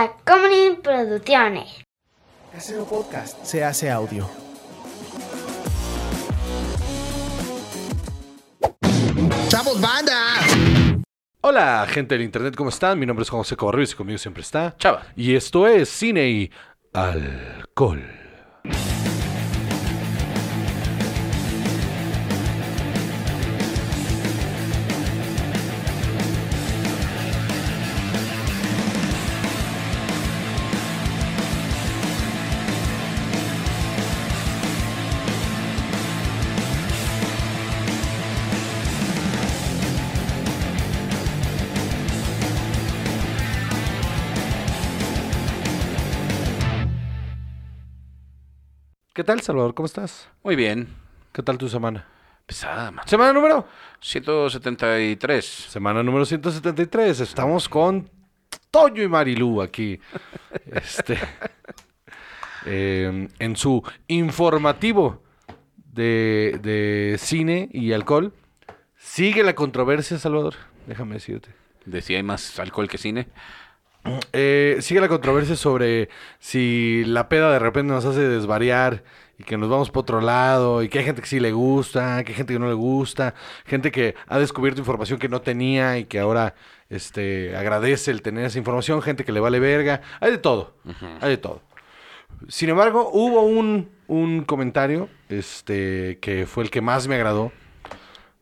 [0.00, 1.84] Tacomunin Producciones.
[2.50, 4.26] Casero Podcast se hace audio.
[9.48, 10.14] ¡Chavos, banda!
[11.42, 12.98] Hola, gente del internet, ¿cómo están?
[12.98, 15.02] Mi nombre es José Cobarrubias y conmigo siempre está Chava.
[15.16, 16.50] Y esto es Cine y
[16.94, 18.02] Alcohol.
[49.20, 49.74] ¿Qué tal, Salvador?
[49.74, 50.30] ¿Cómo estás?
[50.42, 50.88] Muy bien.
[51.30, 52.06] ¿Qué tal tu semana?
[52.46, 53.06] Pesada, man.
[53.06, 53.66] Semana número
[54.00, 55.44] 173.
[55.44, 57.20] Semana número 173.
[57.20, 58.08] Estamos con
[58.70, 60.00] Toño y Marilú aquí.
[60.72, 61.18] Este,
[62.64, 65.22] eh, en su informativo
[65.76, 68.32] de, de cine y alcohol.
[68.96, 70.54] Sigue la controversia, Salvador.
[70.86, 71.50] Déjame decirte.
[71.84, 73.28] Decía hay más alcohol que cine.
[74.32, 79.04] Eh, sigue la controversia sobre si la peda de repente nos hace desvariar
[79.38, 82.22] y que nos vamos por otro lado y que hay gente que sí le gusta,
[82.24, 83.34] que hay gente que no le gusta,
[83.64, 86.54] gente que ha descubierto información que no tenía y que ahora
[86.88, 90.74] este, agradece el tener esa información, gente que le vale verga, hay de todo,
[91.20, 91.62] hay de todo.
[92.48, 97.52] Sin embargo, hubo un, un comentario este, que fue el que más me agradó,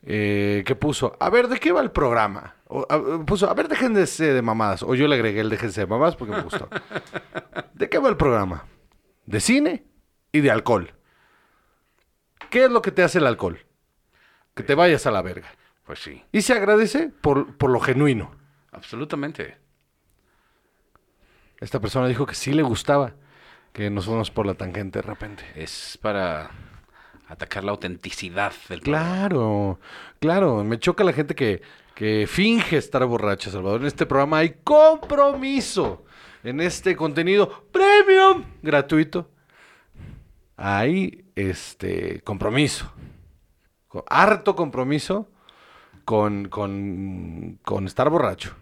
[0.05, 2.55] eh, que puso, a ver, ¿de qué va el programa?
[2.69, 4.83] O, a- puso, a ver, déjense de mamadas.
[4.83, 6.69] O yo le agregué el déjense de mamadas porque me gustó.
[7.75, 8.65] ¿De qué va el programa?
[9.27, 9.85] De cine
[10.33, 10.93] y de alcohol.
[12.51, 13.59] ¿Qué es lo que te hace el alcohol?
[14.55, 15.49] Que te vayas a la verga.
[15.85, 16.23] Pues sí.
[16.33, 18.31] Y se agradece por, por lo genuino.
[18.73, 19.57] Absolutamente.
[21.61, 23.15] Esta persona dijo que sí le gustaba
[23.73, 25.45] que nos fuéramos por la tangente de repente.
[25.55, 26.51] Es para
[27.29, 29.07] atacar la autenticidad del programa.
[29.29, 29.81] Claro,
[30.21, 30.65] claro.
[30.65, 31.63] Me choca la gente que,
[31.99, 33.81] que finge estar borracha, Salvador.
[33.81, 36.05] En este programa hay compromiso.
[36.45, 39.29] En este contenido premium gratuito.
[40.57, 42.93] Hay este compromiso.
[44.09, 45.29] Harto compromiso
[46.05, 48.55] con, con, con estar borracho.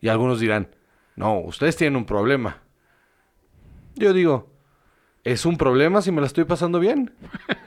[0.00, 0.74] Y algunos dirán,
[1.14, 2.62] no, ustedes tienen un problema.
[3.94, 4.50] Yo digo,
[5.22, 7.14] es un problema si me la estoy pasando bien.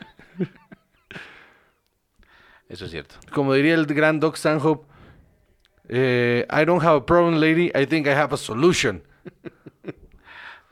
[2.73, 3.16] Eso es cierto.
[3.31, 4.88] como diría el gran Doc Stanhope,
[5.89, 7.72] eh, I don't have a problem, lady.
[7.75, 9.03] I think I have a solution.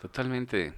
[0.01, 0.73] Totalmente.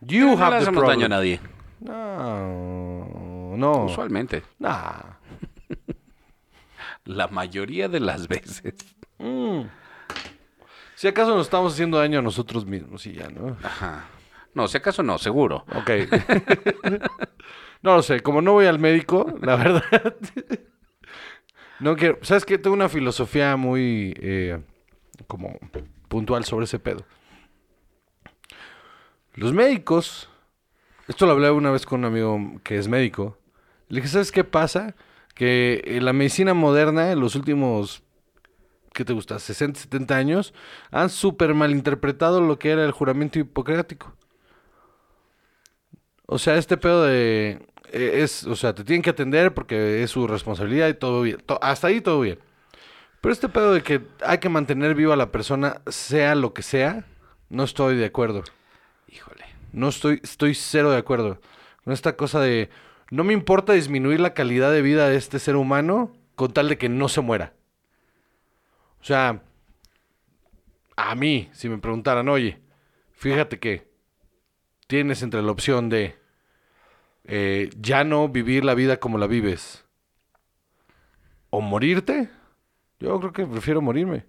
[0.00, 1.10] You no le have the hacemos daño a problem.
[1.10, 1.40] nadie.
[1.80, 3.84] No, no.
[3.84, 4.42] Usualmente.
[4.58, 5.02] Nah.
[7.04, 8.74] La mayoría de las veces.
[9.18, 9.62] Mm.
[10.94, 13.58] Si acaso nos estamos haciendo daño a nosotros mismos y ya, ¿no?
[13.62, 14.06] Ajá.
[14.54, 15.66] No, si acaso no, seguro.
[15.74, 15.90] Ok.
[17.82, 20.16] no lo sé, como no voy al médico, la verdad.
[21.80, 22.18] no quiero.
[22.22, 22.58] ¿Sabes qué?
[22.58, 24.60] Tengo una filosofía muy eh,
[25.26, 25.58] como
[26.08, 27.04] puntual sobre ese pedo.
[29.34, 30.28] Los médicos.
[31.08, 33.36] Esto lo hablé una vez con un amigo que es médico.
[33.88, 34.94] Le dije, ¿sabes qué pasa?
[35.34, 38.02] Que en la medicina moderna, en los últimos
[38.92, 39.38] ¿qué te gusta?
[39.38, 40.54] 60, 70 años,
[40.90, 44.14] han súper malinterpretado lo que era el juramento hipocrático.
[46.26, 47.66] O sea, este pedo de...
[47.92, 51.38] eh, Es, o sea, te tienen que atender porque es su responsabilidad y todo bien.
[51.46, 52.38] To- hasta ahí todo bien.
[53.20, 56.62] Pero este pedo de que hay que mantener viva a la persona, sea lo que
[56.62, 57.04] sea,
[57.48, 58.42] no estoy de acuerdo.
[59.08, 59.44] Híjole.
[59.72, 61.40] No estoy, estoy cero de acuerdo.
[61.84, 62.68] Con esta cosa de...
[63.10, 66.78] No me importa disminuir la calidad de vida de este ser humano con tal de
[66.78, 67.52] que no se muera.
[69.00, 69.42] O sea,
[70.96, 72.60] a mí, si me preguntaran, oye,
[73.12, 73.86] fíjate que
[74.86, 76.16] tienes entre la opción de
[77.24, 79.84] eh, ya no vivir la vida como la vives
[81.50, 82.30] o morirte,
[83.00, 84.24] yo creo que prefiero morirme.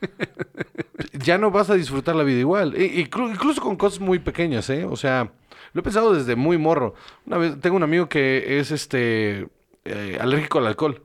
[1.12, 2.74] ya no vas a disfrutar la vida igual.
[2.76, 4.84] E- inclu- incluso con cosas muy pequeñas, ¿eh?
[4.84, 5.32] O sea,
[5.72, 6.94] lo he pensado desde muy morro.
[7.26, 9.48] Una vez tengo un amigo que es este
[9.84, 11.02] eh, alérgico al alcohol.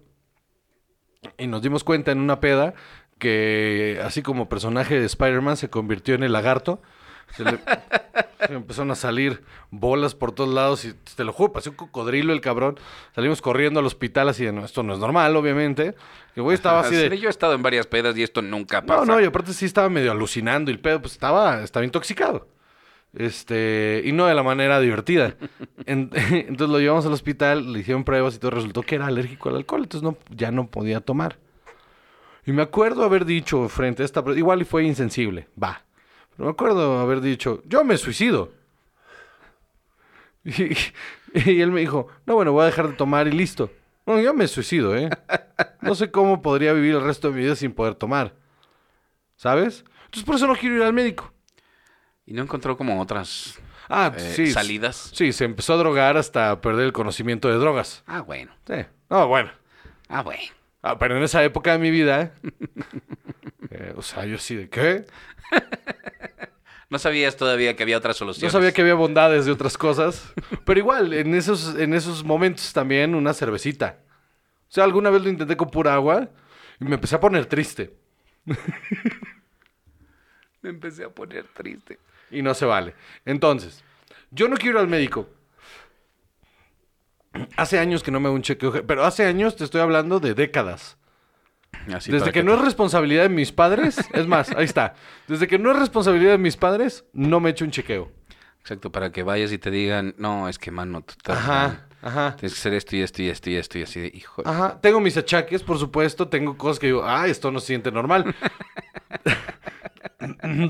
[1.37, 2.73] Y nos dimos cuenta en una peda
[3.19, 6.81] que así como personaje de Spider-Man se convirtió en el lagarto.
[7.35, 7.51] Se le,
[8.47, 12.33] se empezaron a salir bolas por todos lados y te lo juro, pareció un cocodrilo
[12.33, 12.79] el cabrón.
[13.13, 15.95] Salimos corriendo al hospital así de, no, esto no es normal, obviamente.
[16.33, 17.17] Que güey estaba así de...
[17.17, 19.05] Yo he estado en varias pedas y esto nunca pasa.
[19.05, 22.47] No, no, y aparte sí estaba medio alucinando y el pedo pues estaba, estaba intoxicado.
[23.13, 25.35] Este, y no de la manera divertida.
[25.85, 29.49] En- entonces lo llevamos al hospital, le hicieron pruebas y todo, resultó que era alérgico
[29.49, 31.37] al alcohol, entonces no, ya no podía tomar.
[32.45, 35.83] Y me acuerdo haber dicho frente a esta, igual y fue insensible, va.
[36.37, 38.51] No me acuerdo haber dicho, yo me suicido.
[40.43, 40.77] Y,
[41.51, 43.69] y él me dijo, no, bueno, voy a dejar de tomar y listo.
[44.05, 45.09] No, yo me suicido, ¿eh?
[45.81, 48.33] No sé cómo podría vivir el resto de mi vida sin poder tomar.
[49.35, 49.83] ¿Sabes?
[50.05, 51.33] Entonces por eso no quiero ir al médico.
[52.25, 54.47] Y no encontró como otras Ah, eh, sí.
[54.51, 55.11] salidas.
[55.13, 58.03] Sí, se empezó a drogar hasta perder el conocimiento de drogas.
[58.07, 58.51] Ah, bueno.
[58.67, 58.85] Sí.
[59.09, 59.51] No, bueno.
[60.09, 60.41] Ah, bueno.
[60.81, 62.31] Ah, pero en esa época de mi vida, eh,
[63.95, 65.05] o sea, yo sí de qué.
[66.89, 68.53] No sabías todavía que había otras No soluciones.
[68.53, 70.31] sabía que había bondades de otras cosas.
[70.63, 73.97] Pero igual, en esos, en esos momentos también una cervecita.
[74.69, 76.29] O sea, alguna vez lo intenté con pura agua
[76.79, 77.93] y me empecé a poner triste.
[80.61, 81.99] Me empecé a poner triste.
[82.31, 82.93] Y no se vale.
[83.25, 83.83] Entonces,
[84.31, 85.29] yo no quiero ir al médico.
[87.55, 90.33] Hace años que no me hago un chequeo, pero hace años te estoy hablando de
[90.33, 90.96] décadas.
[91.93, 94.93] Así Desde que no es responsabilidad de mis padres, es más, ahí está.
[95.27, 98.11] Desde que no es responsabilidad de mis padres, no me he hecho un chequeo.
[98.59, 101.85] Exacto, para que vayas y te digan, no, es que mano, tú estás Ajá, mal.
[102.01, 102.35] ajá.
[102.35, 104.41] Tienes que hacer esto y esto y esto y esto y así de, hijo.
[104.45, 107.91] Ajá, tengo mis achaques, por supuesto, tengo cosas que digo, ah, esto no se siente
[107.91, 108.35] normal.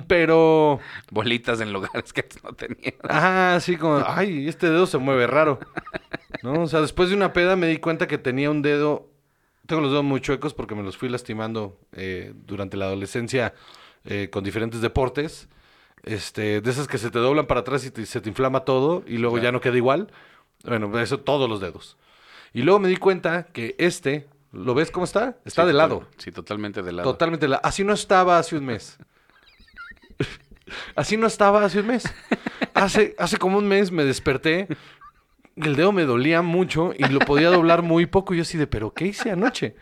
[0.08, 0.80] Pero,
[1.12, 2.96] Bolitas en lugares que no tenías.
[3.08, 5.60] ajá, así como, ay, este dedo se mueve raro.
[6.44, 6.64] ¿No?
[6.64, 9.10] O sea, después de una peda me di cuenta que tenía un dedo,
[9.68, 13.54] tengo los dedos muy chuecos porque me los fui lastimando eh, durante la adolescencia
[14.06, 15.48] eh, con diferentes deportes.
[16.04, 19.04] Este, de esas que se te doblan para atrás y te- se te inflama todo
[19.06, 20.10] y luego ya no queda igual.
[20.64, 21.98] Bueno, eso todos los dedos.
[22.54, 25.38] Y luego me di cuenta que este, ¿lo ves cómo está?
[25.44, 26.08] Está Sí, de total- lado.
[26.18, 27.12] Sí, totalmente de lado.
[27.12, 27.62] Totalmente de lado.
[27.66, 28.98] Así no estaba hace un mes.
[30.96, 32.04] Así no estaba hace un mes.
[32.74, 34.68] Hace, hace como un mes me desperté.
[35.58, 38.34] El dedo me dolía mucho y lo podía doblar muy poco.
[38.34, 39.76] Y yo así de, ¿pero qué hice anoche?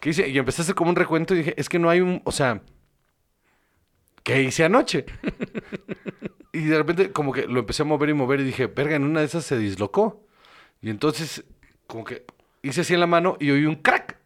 [0.00, 0.28] ¿Qué hice?
[0.28, 2.22] Y empecé a hacer como un recuento y dije, es que no hay un.
[2.24, 2.62] O sea,
[4.22, 5.06] ¿qué hice anoche?
[6.52, 9.04] Y de repente, como que lo empecé a mover y mover y dije, verga, en
[9.04, 10.24] una de esas se dislocó.
[10.82, 11.44] Y entonces,
[11.86, 12.24] como que
[12.62, 14.18] hice así en la mano y oí un crack.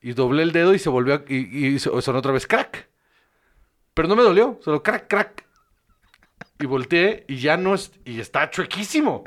[0.00, 2.88] Y doblé el dedo y se volvió y, y so- sonó otra vez crack.
[3.94, 5.44] Pero no me dolió, solo crack, crack.
[6.60, 9.24] Y volteé y ya no es, y está chuequísimo.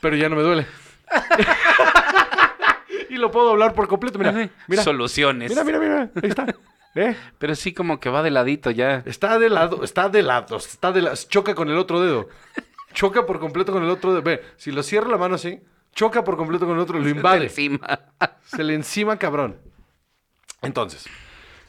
[0.00, 0.66] Pero ya no me duele.
[3.10, 4.50] y lo puedo doblar por completo, mira.
[4.68, 5.50] Mira, Soluciones.
[5.50, 6.10] mira, mira, mira.
[6.22, 6.46] Ahí está.
[6.94, 7.16] ¿Eh?
[7.38, 9.02] Pero sí como que va de ladito ya.
[9.06, 11.16] Está de lado, está de lado, está de lado.
[11.28, 12.28] Choca con el otro dedo.
[12.92, 14.22] Choca por completo con el otro dedo.
[14.22, 15.60] Ve, si lo cierro la mano así,
[15.94, 17.44] choca por completo con el otro, lo invade.
[17.44, 18.00] Encima.
[18.44, 19.56] Se le encima, cabrón.
[20.62, 21.06] Entonces,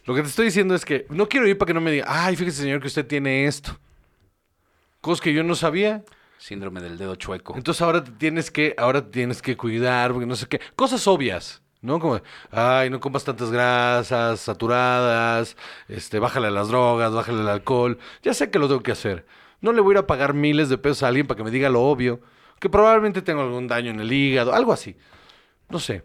[0.05, 2.05] lo que te estoy diciendo es que no quiero ir para que no me diga,
[2.07, 3.79] ay, fíjese, señor, que usted tiene esto.
[5.01, 6.03] Cosas que yo no sabía.
[6.37, 7.55] Síndrome del dedo chueco.
[7.55, 10.61] Entonces ahora te tienes que, ahora te tienes que cuidar, porque no sé qué.
[10.75, 11.99] Cosas obvias, ¿no?
[11.99, 12.21] Como,
[12.51, 15.57] ay, no comas tantas grasas saturadas,
[15.87, 17.97] este, bájale a las drogas, bájale al alcohol.
[18.23, 19.25] Ya sé que lo tengo que hacer.
[19.59, 21.51] No le voy a ir a pagar miles de pesos a alguien para que me
[21.51, 22.21] diga lo obvio.
[22.59, 24.95] Que probablemente tengo algún daño en el hígado, algo así.
[25.69, 26.03] No sé.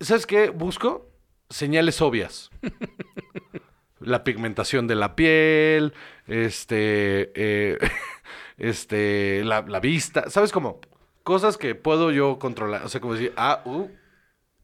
[0.00, 0.50] ¿Sabes qué?
[0.50, 1.08] Busco
[1.50, 2.50] señales obvias.
[4.00, 5.92] la pigmentación de la piel,
[6.26, 7.78] este, eh,
[8.58, 10.80] este, la, la vista, ¿sabes cómo?
[11.22, 13.88] Cosas que puedo yo controlar, o sea, como decir, ah, uh,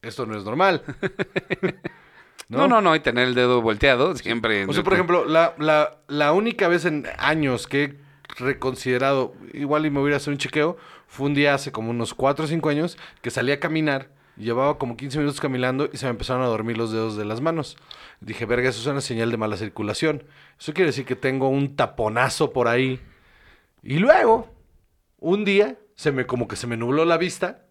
[0.02, 0.82] esto no es normal.
[2.48, 4.66] No, no, no, y tener el dedo volteado siempre.
[4.66, 7.96] O sea, por ejemplo, la, la, la única vez en años que he
[8.36, 10.76] reconsiderado, igual y me hubiera a hacer un chequeo,
[11.06, 14.78] fue un día hace como unos 4 o 5 años que salí a caminar, llevaba
[14.78, 17.76] como 15 minutos caminando y se me empezaron a dormir los dedos de las manos.
[18.20, 20.24] Dije, verga, eso es una señal de mala circulación.
[20.58, 23.00] Eso quiere decir que tengo un taponazo por ahí.
[23.84, 24.48] Y luego,
[25.18, 27.66] un día, se me como que se me nubló la vista.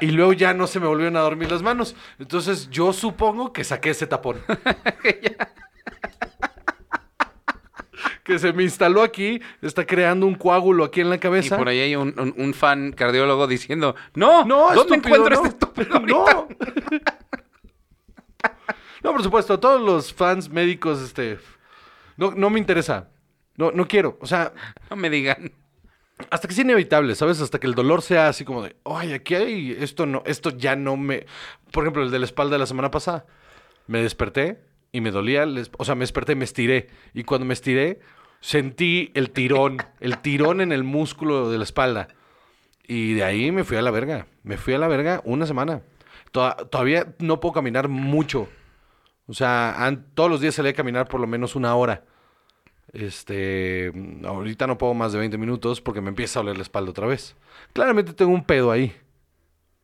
[0.00, 1.96] Y luego ya no se me volvieron a dormir las manos.
[2.18, 4.40] Entonces yo supongo que saqué ese tapón.
[8.22, 11.56] que se me instaló aquí, está creando un coágulo aquí en la Y cabeza.
[11.56, 15.48] por ahí hay un, un- un fan cardiólogo diciendo, no, No, ¿dónde estúpido, encuentro no.
[15.48, 16.48] este estúpido ahorita?" No.
[19.02, 21.38] no, por supuesto, todos los fans médicos, este,
[22.18, 23.08] no, no me interesa.
[23.56, 24.18] No, no quiero.
[24.20, 24.52] O sea,
[24.90, 25.50] No me digan.
[26.30, 27.40] hasta que sea inevitable, ¿sabes?
[27.40, 30.76] Hasta que el dolor sea así como de, ay, aquí hay, esto no, esto ya
[30.76, 31.24] no me...
[31.72, 33.24] Por ejemplo, el de la espalda de la semana pasada.
[33.86, 34.60] Me desperté
[34.92, 36.88] y me dolía, la esp- o sea, me desperté y me estiré.
[37.14, 38.00] Y cuando me estiré,
[38.40, 42.08] sentí el tirón, el tirón en el músculo de la espalda.
[42.86, 44.26] Y de ahí me fui a la verga.
[44.44, 45.82] Me fui a la verga una semana.
[46.32, 48.48] Toda- todavía no puedo caminar mucho.
[49.28, 52.04] O sea, an- todos los días salía a caminar por lo menos una hora.
[52.92, 53.92] Este,
[54.24, 57.06] ahorita no puedo más de 20 minutos porque me empieza a doler la espalda otra
[57.06, 57.36] vez.
[57.74, 58.94] Claramente tengo un pedo ahí.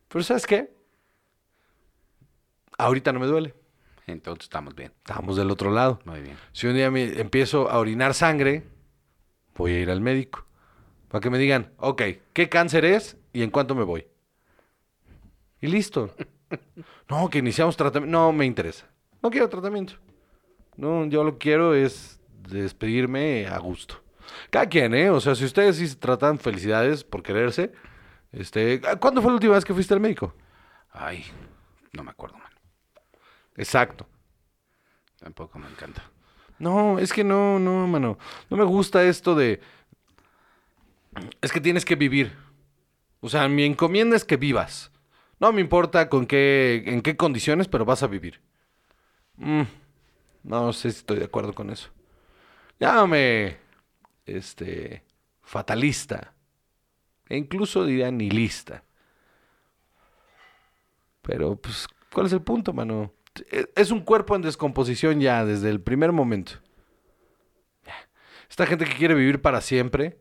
[0.09, 0.73] Pero ¿sabes qué?
[2.79, 3.55] Ahorita no me duele.
[4.07, 4.93] Entonces estamos bien.
[4.99, 6.01] Estamos del otro lado.
[6.05, 6.37] Muy bien.
[6.53, 8.65] Si un día me empiezo a orinar sangre,
[9.57, 10.45] voy a ir al médico.
[11.09, 14.07] Para que me digan, ok, ¿qué cáncer es y en cuánto me voy?
[15.61, 16.11] Y listo.
[17.09, 18.17] No, que iniciamos tratamiento.
[18.17, 18.87] No me interesa.
[19.25, 19.95] No quiero tratamiento.
[20.77, 24.03] No, yo lo que quiero es despedirme a gusto.
[24.51, 25.09] Cada quien, ¿eh?
[25.09, 27.73] O sea, si ustedes sí se tratan, felicidades por quererse.
[28.33, 30.35] Este, ¿Cuándo fue la última vez que fuiste al médico?
[30.93, 31.25] Ay,
[31.95, 32.51] no me acuerdo, man.
[33.57, 34.07] Exacto.
[35.19, 36.03] Tampoco me encanta.
[36.59, 38.19] No, es que no, no, mano.
[38.51, 39.59] No me gusta esto de.
[41.41, 42.37] Es que tienes que vivir.
[43.21, 44.93] O sea, mi encomienda es que vivas.
[45.41, 48.43] No me importa con qué, en qué condiciones, pero vas a vivir.
[49.39, 49.63] Mm,
[50.45, 51.91] no sé si estoy de acuerdo con eso.
[52.81, 53.59] Llámame,
[54.27, 55.05] este,
[55.43, 56.35] fatalista.
[57.29, 58.85] E incluso diría nihilista.
[61.23, 63.13] Pero, pues, ¿cuál es el punto, mano?
[63.51, 66.55] E- Es un cuerpo en descomposición ya desde el primer momento.
[68.49, 70.19] Esta gente que quiere vivir para siempre,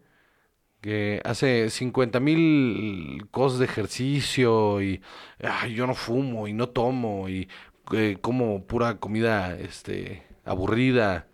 [0.81, 5.01] que hace 50 mil cosas de ejercicio y
[5.43, 7.49] "Ay, yo no fumo y no tomo y
[7.91, 11.27] eh, como pura comida este, aburrida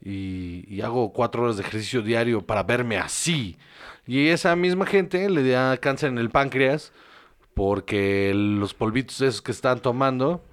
[0.00, 3.56] y, y hago cuatro horas de ejercicio diario para verme así.
[4.06, 6.92] Y esa misma gente le da cáncer en el páncreas
[7.54, 10.44] porque los polvitos esos que están tomando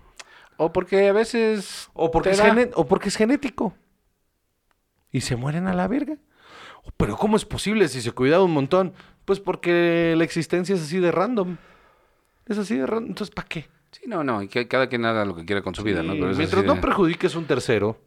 [0.55, 1.89] O porque a veces.
[1.93, 2.55] o porque, es da.
[2.75, 3.73] o porque es genético.
[5.11, 6.17] Y se mueren a la verga.
[6.97, 8.93] Pero ¿cómo es posible si se cuidaba un montón?
[9.25, 11.57] Pues porque la existencia es así de random.
[12.47, 13.09] Es así de random.
[13.09, 13.67] Entonces, ¿para qué?
[13.93, 14.41] Sí, no, no.
[14.43, 16.13] Y que cada quien haga lo que quiera con su vida, ¿no?
[16.13, 17.97] Pero Mientras no de- perjudiques un tercero,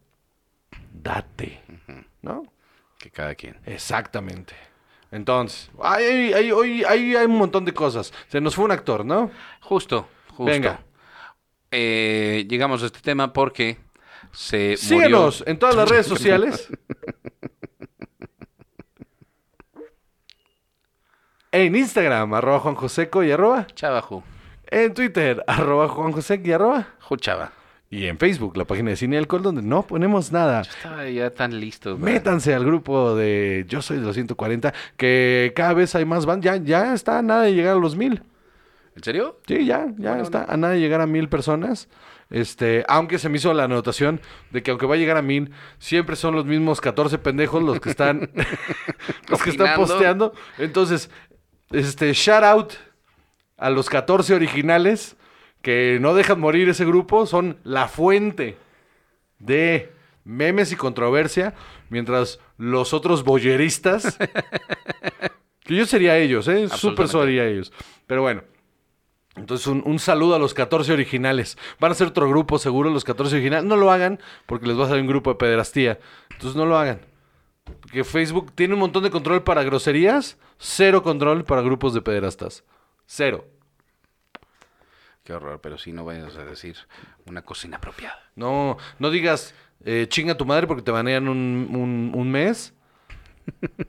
[0.93, 1.63] date.
[2.23, 2.43] ¿No?
[2.99, 3.57] Que cada quien.
[3.65, 4.55] Exactamente.
[5.13, 8.13] Entonces, hay, hay, hoy hay, hay un montón de cosas.
[8.29, 9.31] Se nos fue un actor, ¿no?
[9.61, 10.45] Justo, justo.
[10.45, 10.81] Venga.
[11.71, 13.79] Eh, llegamos a este tema porque
[14.33, 15.53] se Síguenos murió.
[15.53, 16.69] en todas las redes sociales.
[21.53, 23.67] en Instagram, arroba Juan Joseco y arroba.
[24.77, 26.87] En Twitter, arroba Juan Joseco y arroba.
[27.01, 27.51] Ju, chava.
[27.89, 30.61] Y en Facebook, la página de Cine Alcohol, donde no ponemos nada.
[30.61, 31.97] Estaba ya tan listo.
[31.97, 32.13] güey.
[32.13, 36.43] Métanse al grupo de Yo Soy de los 140, que cada vez hay más van.
[36.43, 38.23] Ya, ya está a nada de llegar a los mil.
[38.95, 39.41] ¿En serio?
[39.47, 41.89] Sí, ya, ya Bueno, está a nada de llegar a mil personas.
[42.29, 45.53] Este, aunque se me hizo la anotación de que aunque va a llegar a mil,
[45.79, 48.29] siempre son los mismos 14 pendejos los que están
[49.31, 50.35] los que están posteando.
[50.59, 51.09] Entonces,
[51.71, 52.73] este, shout out
[53.57, 55.17] a los 14 originales
[55.63, 58.57] que no dejan morir ese grupo, son la fuente
[59.39, 59.93] de
[60.25, 61.55] memes y controversia,
[61.89, 64.19] mientras los otros boyeristas,
[65.61, 66.69] que yo sería ellos, ¿eh?
[66.69, 67.73] Súper sería ellos.
[68.07, 68.43] Pero bueno,
[69.37, 71.59] entonces un, un saludo a los 14 originales.
[71.79, 73.65] Van a ser otro grupo seguro, los 14 originales.
[73.65, 75.99] No lo hagan porque les va a salir un grupo de pederastía.
[76.31, 77.01] Entonces no lo hagan.
[77.81, 82.65] Porque Facebook tiene un montón de control para groserías, cero control para grupos de pederastas.
[83.07, 83.47] Cero.
[85.25, 86.77] Qué horror, pero sí no vayas a decir
[87.27, 88.21] una cosa inapropiada.
[88.37, 92.73] No, no digas eh, chinga tu madre porque te banean un, un- un mes.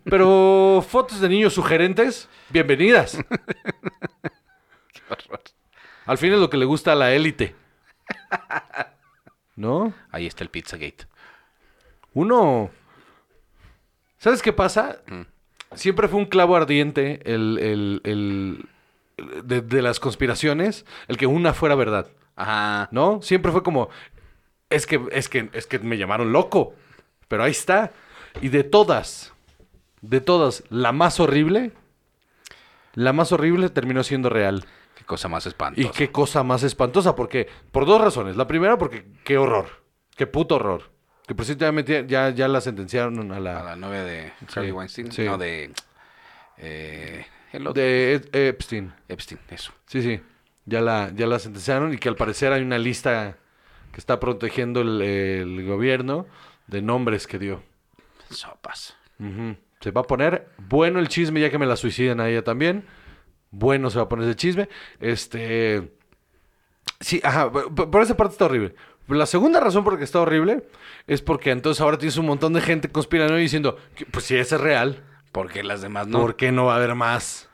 [0.03, 3.17] Pero fotos de niños sugerentes, bienvenidas.
[4.93, 5.41] Qué horror.
[6.05, 7.55] Al fin es lo que le gusta a la élite.
[9.55, 9.93] ¿No?
[10.12, 11.05] Ahí está el Pizzagate.
[12.13, 12.69] Uno.
[14.19, 15.01] ¿Sabes qué pasa?
[15.75, 18.69] Siempre fue un clavo ardiente el, el- el-
[19.43, 22.07] de, de las conspiraciones, el que una fuera verdad.
[22.36, 22.88] Ajá.
[22.91, 23.21] ¿No?
[23.21, 23.89] Siempre fue como.
[24.69, 26.74] Es que, es que, es que me llamaron loco.
[27.27, 27.91] Pero ahí está.
[28.41, 29.33] Y de todas,
[30.01, 31.71] de todas, la más horrible.
[32.93, 34.65] La más horrible terminó siendo real.
[34.95, 35.88] Qué cosa más espantosa.
[35.88, 38.36] Y qué cosa más espantosa, porque, por dos razones.
[38.36, 39.67] La primera, porque qué horror.
[40.15, 40.89] Qué puto horror.
[41.27, 43.63] Que por cierto ya, ya, ya la sentenciaron a A la.
[43.63, 45.12] la novia de Harvey Sí, Weinstein.
[45.12, 45.24] sí.
[45.25, 45.71] No, de...
[46.57, 47.25] Eh,
[47.57, 47.81] el otro.
[47.81, 48.93] De Epstein.
[49.07, 49.73] Epstein, eso.
[49.85, 50.21] Sí, sí.
[50.65, 53.37] Ya la, ya la sentenciaron y que al parecer hay una lista
[53.91, 56.25] que está protegiendo el, el gobierno
[56.67, 57.63] de nombres que dio.
[58.29, 58.95] Sopas.
[59.79, 62.85] Se va a poner bueno el chisme ya que me la suicidan a ella también.
[63.51, 64.69] Bueno se va a poner ese chisme.
[64.99, 65.91] Este.
[66.99, 67.51] Sí, ajá.
[67.51, 68.75] Por esa parte está horrible.
[69.07, 70.67] La segunda razón por la que está horrible
[71.07, 74.35] es porque entonces ahora tienes un montón de gente conspirando y diciendo, que, pues si
[74.35, 76.19] ese es real, Porque las demás no.
[76.19, 77.47] ¿por qué no va a haber más?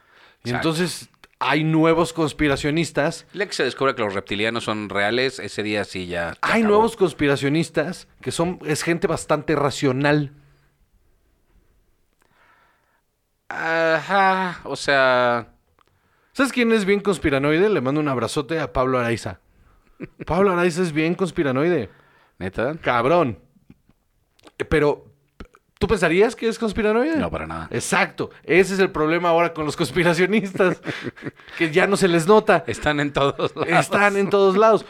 [0.44, 0.70] Y Exacto.
[0.70, 1.10] entonces
[1.40, 3.26] hay nuevos conspiracionistas.
[3.34, 6.36] El día que se descubre que los reptilianos son reales, ese día sí ya.
[6.42, 6.74] Hay acabó.
[6.76, 10.32] nuevos conspiracionistas que son, es gente bastante racional.
[13.50, 14.62] Ajá.
[14.64, 15.48] O sea.
[16.34, 17.70] ¿Sabes quién es bien conspiranoide?
[17.70, 19.40] Le mando un abrazote a Pablo Araiza.
[20.26, 21.90] Pablo Araiza es bien conspiranoide.
[22.40, 22.76] ¿Neta?
[22.82, 23.38] Cabrón.
[24.70, 25.06] Pero,
[25.84, 27.18] ¿tú pensarías que es conspiranoide?
[27.18, 27.68] No, para nada.
[27.72, 28.30] Exacto.
[28.44, 30.82] Ese es el problema ahora con los conspiracionistas.
[31.58, 32.64] que ya no se les nota.
[32.68, 33.68] Están en todos lados.
[33.68, 34.86] Están en todos lados.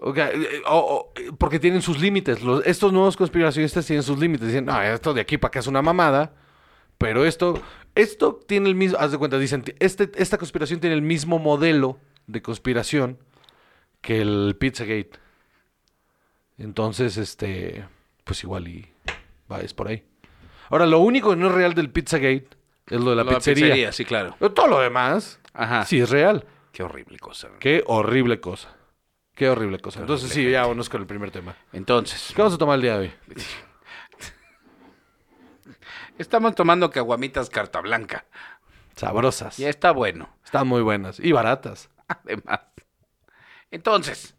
[0.00, 2.42] Ok, eh, o- o, porque tienen sus límites.
[2.42, 4.48] Los- estos nuevos conspiracionistas tienen sus límites.
[4.48, 6.34] Dicen, no, esto de aquí para acá es una mamada.
[6.98, 7.62] Pero esto,
[7.94, 11.98] esto tiene el mismo, haz de cuenta, dicen, este, esta conspiración tiene el mismo modelo
[12.26, 13.18] de conspiración
[14.00, 15.10] que el Pizzagate.
[16.58, 17.86] Entonces, este,
[18.24, 18.86] pues igual y
[19.50, 20.02] va, es por ahí.
[20.70, 22.48] Ahora, lo único que no es real del Pizzagate
[22.86, 23.92] es lo de la Lo de pizzería.
[23.92, 24.36] sí, claro.
[24.38, 25.84] Pero Todo lo demás, Ajá.
[25.84, 26.44] sí es real.
[26.72, 27.48] Qué horrible cosa.
[27.58, 28.74] Qué horrible cosa.
[29.34, 30.00] Qué horrible cosa.
[30.00, 31.54] Entonces sí, ya vámonos con el primer tema.
[31.72, 33.12] Entonces, ¿Qué vamos a tomar el día de hoy?
[36.18, 38.24] estamos tomando caguamitas carta blanca.
[38.96, 39.58] Sabrosas.
[39.58, 40.28] Y está bueno.
[40.44, 41.20] Están muy buenas.
[41.20, 41.88] Y baratas.
[42.08, 42.60] Además.
[43.70, 44.34] Entonces,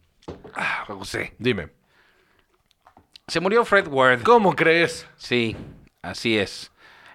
[0.54, 1.70] ah, José, Dime.
[3.28, 4.24] se murió Fred Ward.
[4.24, 5.08] ¿Cómo crees?
[5.16, 5.56] Sí,
[6.02, 6.72] así es.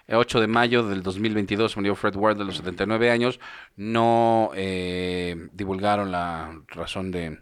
[0.07, 3.39] El 8 de mayo del 2022 murió Fred Ward de los 79 años.
[3.75, 7.39] No eh, divulgaron la razón de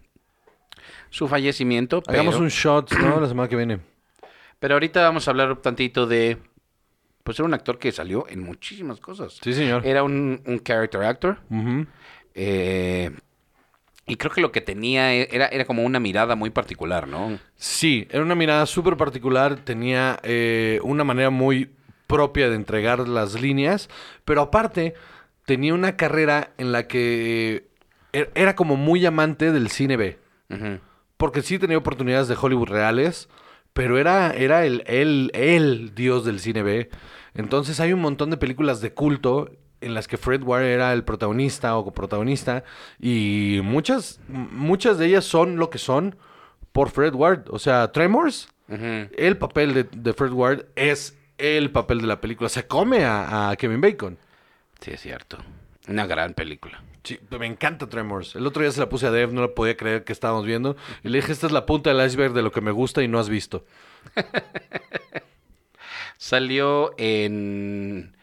[1.10, 3.20] su fallecimiento, pero, Hagamos un shot, ¿no?
[3.20, 3.80] La semana que viene.
[4.60, 6.38] pero ahorita vamos a hablar un tantito de...
[7.24, 9.40] Pues era un actor que salió en muchísimas cosas.
[9.42, 9.86] Sí, señor.
[9.86, 11.40] Era un, un character actor.
[11.50, 11.86] Ujú.
[12.34, 13.12] eh,
[14.06, 17.40] y creo que lo que tenía e- era, era como una mirada muy particular, ¿no?
[17.56, 19.58] Sí, era una mirada súper particular.
[19.58, 21.70] Tenía eh, una manera muy
[22.08, 23.90] propia de entregar las líneas.
[24.26, 24.94] Pero aparte,
[25.46, 27.68] tenía una carrera en la que
[28.12, 30.20] eh, era como muy amante del cine B.
[31.18, 33.28] Porque sí tenía oportunidades de Hollywood reales,
[33.74, 36.90] pero era, era el, el, el dios del cine B.
[37.34, 39.50] Entonces hay un montón de películas de culto
[39.86, 42.64] en las que Fred Ward era el protagonista o coprotagonista
[43.00, 46.16] y muchas, muchas de ellas son lo que son
[46.72, 47.46] por Fred Ward.
[47.50, 52.50] O sea, Tremors, el papel de, de Fred Ward es el papel de la película.
[52.50, 54.18] Se come a, a Kevin Bacon.
[54.80, 55.38] Sí, es cierto.
[55.88, 56.82] Una gran película.
[57.04, 58.36] Sí, me encanta Tremors.
[58.36, 60.78] El otro día se la puse a Dev, no la podía creer que estábamos viendo.
[61.04, 63.10] Y le dije, esta es la punta del iceberg de lo que me gusta y
[63.10, 63.66] no has visto.
[66.18, 68.16] Salió en.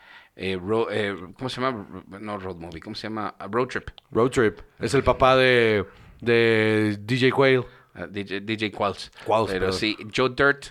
[0.42, 1.86] Eh, ro- eh, ¿Cómo se llama?
[2.18, 2.80] No, Road Movie.
[2.80, 3.34] ¿Cómo se llama?
[3.38, 3.90] Ah, Road Trip.
[4.10, 4.58] Road Trip.
[4.78, 5.84] Es el papá de,
[6.20, 7.64] de DJ Quail.
[7.94, 9.10] Ah, DJ, DJ Qualls.
[9.26, 9.78] Qualls, Pero perdón.
[9.78, 10.66] sí, Joe Dirt.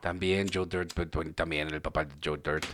[0.00, 2.64] También Joe Dirt, pero bueno, también el papá de Joe Dirt.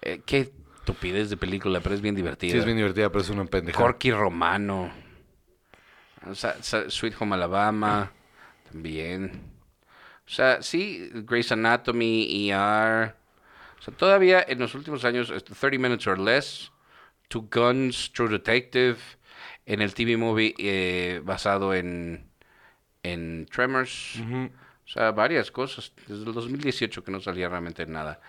[0.00, 2.52] Eh, qué estupidez de película, pero es bien divertida.
[2.52, 3.78] Sí, es bien divertida, pero es una pendeja.
[3.78, 4.90] Corky Romano.
[6.26, 8.10] O sea, sa- Sweet Home Alabama.
[8.70, 9.42] También.
[10.26, 13.14] O sea, sí, Grey's Anatomy, ER.
[13.82, 16.70] O sea, todavía en los últimos años, este, 30 Minutes or Less,
[17.26, 18.96] Two Guns, True Detective,
[19.66, 22.30] en el TV movie eh, basado en,
[23.02, 24.20] en Tremors.
[24.20, 25.92] O sea, varias cosas.
[26.06, 28.20] Desde el 2018 que no salía realmente nada.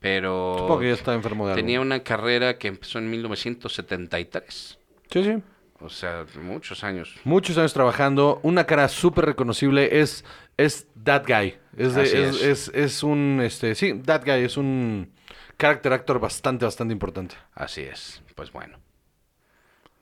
[0.00, 1.62] Pero Supongo que ya está enfermo de algo.
[1.62, 4.78] tenía una carrera que empezó en 1973.
[5.10, 5.42] Sí, sí.
[5.82, 7.16] O sea, muchos años.
[7.24, 8.40] Muchos años trabajando.
[8.42, 10.24] Una cara súper reconocible es,
[10.56, 11.56] es That Guy.
[11.76, 12.42] Es, de- es.
[12.42, 15.12] es- es un, este, sí, That Guy es un
[15.58, 17.34] character actor bastante, bastante importante.
[17.54, 18.22] Así es.
[18.34, 18.78] Pues bueno.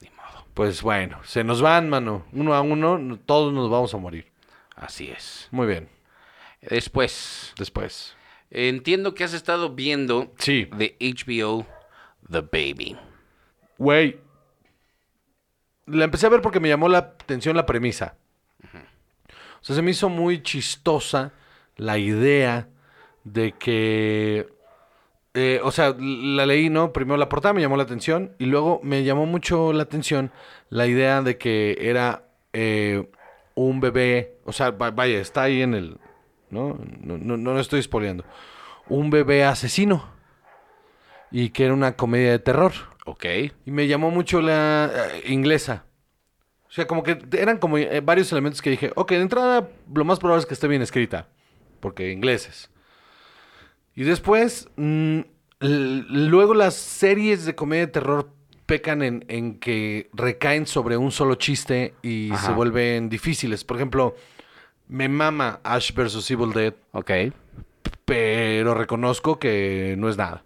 [0.02, 0.46] Ni modo.
[0.54, 2.26] Pues bueno, se nos van, mano.
[2.32, 4.26] Uno a uno, todos nos vamos a morir.
[4.76, 5.48] Así es.
[5.50, 5.88] Muy bien.
[6.62, 8.14] Después, Después.
[8.50, 10.68] entiendo que has estado viendo Sí.
[10.76, 11.66] de HBO
[12.30, 12.96] The Baby.
[13.78, 14.18] Güey.
[15.90, 18.16] La empecé a ver porque me llamó la atención la premisa.
[19.60, 21.32] O sea, se me hizo muy chistosa
[21.76, 22.68] la idea
[23.24, 24.48] de que...
[25.34, 26.92] eh, o sea, la leí, ¿no?
[26.92, 30.32] Primero la portada me llamó la atención y luego me llamó mucho la atención
[30.70, 33.10] la idea de que era eh,
[33.54, 35.98] un bebé, o sea, va- vaya, está ahí en el...
[36.50, 36.78] ¿no?
[37.00, 38.24] No, no, no lo estoy spoileando.
[38.88, 40.04] Un bebé asesino
[41.30, 42.72] y que era una comedia de terror.
[43.10, 43.24] Ok.
[43.66, 45.84] Y me llamó mucho la eh, inglesa.
[46.68, 50.04] O sea, como que eran como eh, varios elementos que dije, ok, de entrada lo
[50.04, 51.26] más probable es que esté bien escrita,
[51.80, 52.70] porque ingleses.
[53.96, 55.20] Y después, mm,
[55.58, 58.30] luego las series de comedia de terror
[58.66, 62.46] pecan en, en que recaen sobre un solo chiste y Ajá.
[62.46, 63.64] se vuelven difíciles.
[63.64, 64.14] Por ejemplo,
[64.86, 66.30] me mama Ash vs.
[66.30, 67.10] Evil Dead, Ok.
[68.04, 70.44] pero reconozco que no es nada.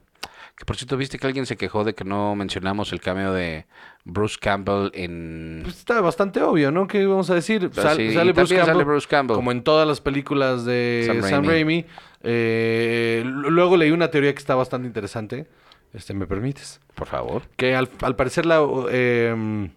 [0.57, 3.67] Que por cierto, ¿viste que alguien se quejó de que no mencionamos el cameo de
[4.05, 5.61] Bruce Campbell en...
[5.65, 6.87] Pues está bastante obvio, ¿no?
[6.87, 7.71] ¿Qué vamos a decir?
[7.77, 9.35] Ah, Sal- sí, y sale, Bruce Campbell, sale Bruce Campbell.
[9.35, 11.85] Como en todas las películas de Sam Sam, Raimi.
[12.23, 15.49] Eh, luego leí una teoría que está bastante interesante.
[15.93, 16.81] Este, ¿me permites?
[16.95, 17.43] Por favor.
[17.57, 19.71] Que al, al parecer la, eh,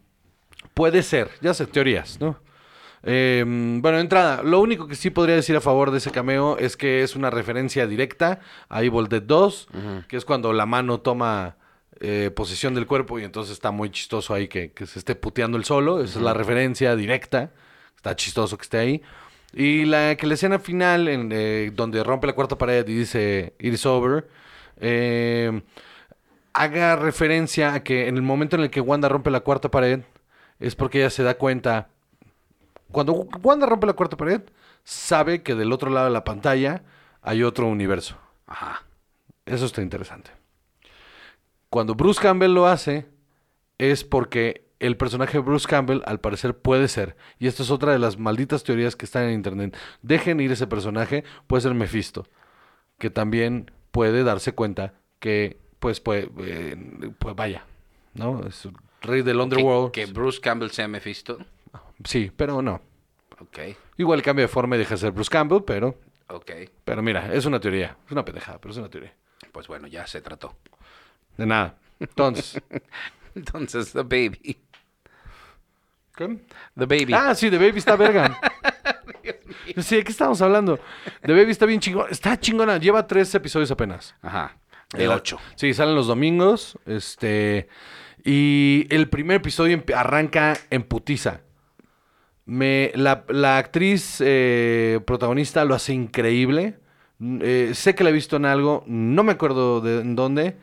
[0.76, 2.40] puede ser, ya sé, teorías, ¿no?
[3.04, 6.78] Eh, bueno, entrada, lo único que sí podría decir a favor de ese cameo es
[6.78, 9.68] que es una referencia directa a Evil Dead 2,
[10.08, 11.58] que es cuando la mano toma
[12.00, 15.58] eh, posesión del cuerpo y entonces está muy chistoso ahí que, que se esté puteando
[15.58, 16.04] el solo.
[16.04, 17.52] Esa es la referencia directa.
[17.96, 19.02] Está chistoso que esté ahí.
[19.54, 23.54] Y la que la escena final, en, eh, donde rompe la cuarta pared y dice
[23.60, 24.28] It is over,
[24.80, 25.62] eh,
[26.54, 30.02] haga referencia a que en el momento en el que Wanda rompe la cuarta pared,
[30.60, 31.90] es porque ella se da cuenta.
[32.92, 34.42] Cuando Wanda rompe la cuarta pared,
[34.84, 36.84] sabe que del otro lado de la pantalla
[37.22, 38.18] hay otro universo.
[38.46, 38.84] Ajá.
[39.46, 40.32] Eso está interesante.
[41.70, 43.08] Cuando Bruce Campbell lo hace,
[43.78, 47.16] es porque el personaje de Bruce Campbell, al parecer, puede ser.
[47.40, 49.76] Y esta es otra de las malditas teorías que están en internet.
[50.02, 52.28] Dejen ir ese personaje, puede ser Mephisto.
[53.00, 57.66] Que también puede darse cuenta que, pues, puede, eh, pues vaya,
[58.14, 58.46] ¿no?
[58.46, 58.68] Es
[59.02, 59.92] rey del Que, Underworld.
[59.92, 61.38] que Bruce Campbell sea Mephisto.
[62.04, 62.82] Sí, pero no.
[63.40, 63.60] Ok,
[63.98, 66.52] Igual cambia de forma y deja de ser Bruce Campbell, pero, ok.
[66.84, 67.98] pero mira, es una teoría.
[68.06, 69.14] Es una pendejada, pero es una teoría.
[69.52, 70.56] Pues bueno, ya se trató.
[71.38, 71.78] De nada.
[72.00, 72.62] Entonces,
[73.36, 74.58] Entonces, The Baby.
[76.16, 76.38] ¿qué?
[76.76, 77.14] The Baby.
[77.14, 78.40] Ah, sí, The Baby está verga.
[79.78, 80.80] Sí, ¿de qué estamos hablando?
[81.22, 82.10] The Baby está bien chingona.
[82.10, 82.78] Está chingona.
[82.78, 84.16] Lleva tres episodios apenas.
[84.22, 84.58] Ajá.
[84.94, 85.38] De El- ocho.
[85.56, 86.80] Sí, salen los domingos.
[86.86, 87.68] Este.
[88.24, 91.42] Y el primer episodio arranca en putiza.
[92.48, 96.80] Me, la, la actriz eh, protagonista lo hace increíble.
[97.20, 98.84] Mm, eh, sé que la he visto en algo.
[98.88, 100.56] No me acuerdo de en dónde.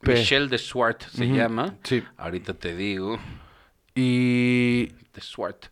[0.00, 1.74] Pe- Michelle de Swart se llama.
[1.82, 2.02] sí.
[2.16, 3.18] Ahorita te digo.
[3.94, 5.66] Y De Swart.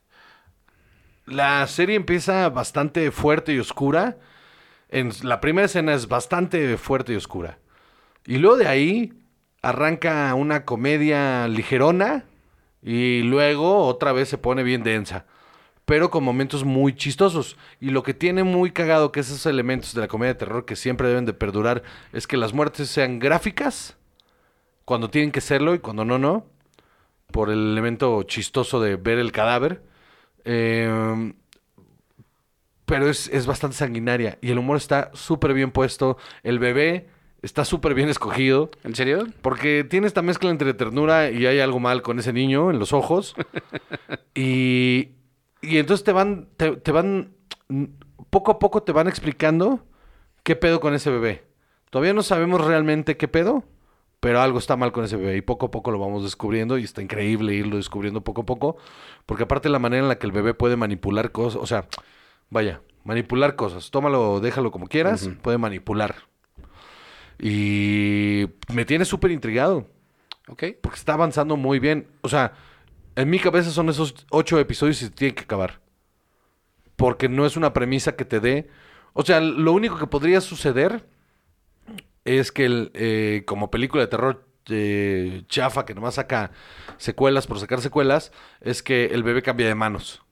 [1.26, 4.18] La serie empieza bastante fuerte y oscura.
[4.88, 7.58] En la primera escena es bastante fuerte y oscura.
[8.26, 9.12] Y luego de ahí
[9.62, 12.24] arranca una comedia ligerona
[12.82, 15.26] y luego otra vez se pone bien densa.
[15.84, 17.56] Pero con momentos muy chistosos.
[17.80, 20.76] Y lo que tiene muy cagado que esos elementos de la comedia de terror que
[20.76, 23.96] siempre deben de perdurar es que las muertes sean gráficas
[24.84, 26.46] cuando tienen que serlo y cuando no, no.
[27.32, 29.82] Por el elemento chistoso de ver el cadáver.
[30.44, 31.32] Eh,
[32.86, 34.38] pero es, es bastante sanguinaria.
[34.40, 36.18] Y el humor está súper bien puesto.
[36.42, 37.08] El bebé
[37.42, 38.70] está súper bien escogido.
[38.84, 39.26] ¿En serio?
[39.42, 42.92] Porque tiene esta mezcla entre ternura y hay algo mal con ese niño en los
[42.92, 43.34] ojos.
[44.34, 45.10] y,
[45.62, 47.34] y entonces te van, te, te van,
[48.30, 49.84] poco a poco te van explicando
[50.42, 51.44] qué pedo con ese bebé.
[51.90, 53.64] Todavía no sabemos realmente qué pedo,
[54.20, 56.84] pero algo está mal con ese bebé y poco a poco lo vamos descubriendo y
[56.84, 58.76] está increíble irlo descubriendo poco a poco,
[59.26, 61.86] porque aparte la manera en la que el bebé puede manipular cosas, o sea,
[62.48, 66.29] vaya, manipular cosas, tómalo, déjalo como quieras, puede manipular.
[67.40, 69.88] Y me tiene súper intrigado,
[70.48, 70.64] Ok.
[70.82, 72.06] porque está avanzando muy bien.
[72.20, 72.52] O sea,
[73.16, 75.80] en mi cabeza son esos ocho episodios y se tienen que acabar.
[76.96, 78.68] Porque no es una premisa que te dé.
[79.14, 81.06] O sea, lo único que podría suceder
[82.24, 86.52] es que el, eh, como película de terror eh, chafa que nomás saca
[86.98, 90.22] secuelas por sacar secuelas, es que el bebé cambia de manos.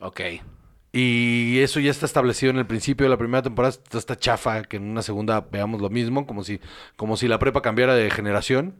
[0.00, 0.20] Ok.
[0.92, 3.70] Y eso ya está establecido en el principio de la primera temporada.
[3.70, 6.60] Está esta chafa que en una segunda veamos lo mismo, como si,
[6.96, 8.74] como si la prepa cambiara de generación.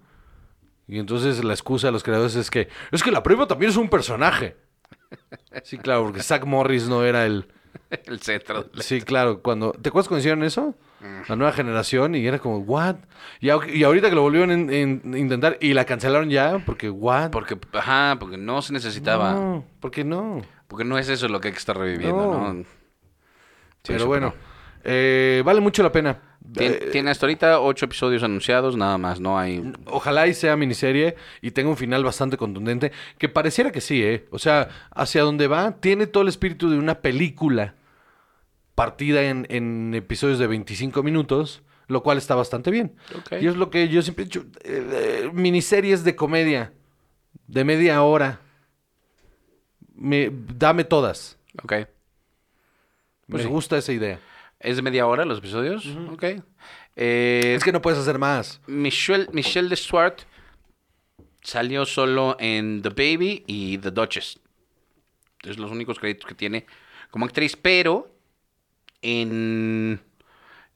[0.87, 3.77] Y entonces la excusa de los creadores es que es que la prepa también es
[3.77, 4.57] un personaje.
[5.64, 7.46] Sí, claro, porque Zack Morris no era el.
[8.07, 8.66] El centro.
[8.81, 9.72] Sí, claro, cuando.
[9.72, 10.75] ¿Te acuerdas cuando hicieron eso?
[11.29, 12.96] La nueva generación y era como, ¿what?
[13.40, 17.31] Y, ahorita que lo volvieron a in- in- intentar y la cancelaron ya, porque, ¿what?
[17.31, 19.33] Porque, ajá, porque no se necesitaba.
[19.35, 20.42] No, ¿por qué no?
[20.73, 22.53] Porque no es eso lo que hay que estar reviviendo, No.
[22.55, 22.63] ¿no?
[22.63, 24.33] Sí, Pero bueno,
[24.85, 26.19] eh, vale mucho la pena.
[26.53, 29.73] Tien- Eh, tiene hasta ahorita ocho episodios anunciados, nada más, no hay...
[29.87, 34.27] Ojalá y sea miniserie y tenga un final bastante contundente, que pareciera que sí, ¿eh?
[34.31, 37.75] O sea, hacia donde va, tiene todo el espíritu de una película
[38.75, 42.95] partida en, en episodios de 25 minutos, lo cual está bastante bien.
[43.41, 46.73] Y es lo que yo siempre he dicho, eh, miniseries de comedia,
[47.47, 48.41] de media hora,
[50.03, 51.38] me, dame todas.
[51.62, 51.73] Ok.
[53.29, 53.49] Me Sí.
[53.49, 54.19] gusta esa idea.
[54.61, 55.87] ¿Es de media hora los episodios?
[56.11, 56.25] Ok.
[56.97, 58.61] Eh, Es que no puedes hacer más.
[58.67, 60.21] Michelle, Michelle de Swart
[61.41, 64.38] salió solo en The Baby y The Duchess.
[65.43, 66.67] Es los únicos créditos que tiene
[67.11, 68.15] como actriz, pero
[69.03, 70.01] en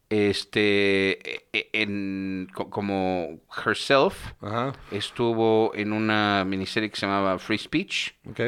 [0.09, 7.59] este e- en co- como herself Ajá, estuvo en una miniserie que se llamaba Free
[7.59, 8.13] Speech.
[8.29, 8.41] ok.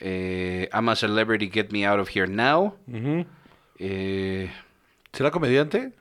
[0.00, 2.76] Eh, I'm a celebrity, get me out of here now.
[2.86, 3.26] Ujú.
[3.78, 4.50] eh,
[5.12, 5.92] ¿Será comediante?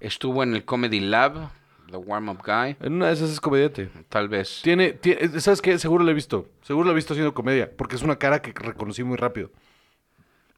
[0.00, 1.50] estuvo en el Comedy Lab
[1.90, 2.76] The Warm-Up Guy.
[2.80, 3.88] En una de esas es comediante.
[4.08, 4.60] Tal vez.
[4.62, 5.78] Tiene, tiene- ¿sabes qué?
[5.78, 6.48] Seguro lo he visto.
[6.62, 9.50] Seguro lo he visto haciendo comedia, porque es una cara que reconocí muy rápido.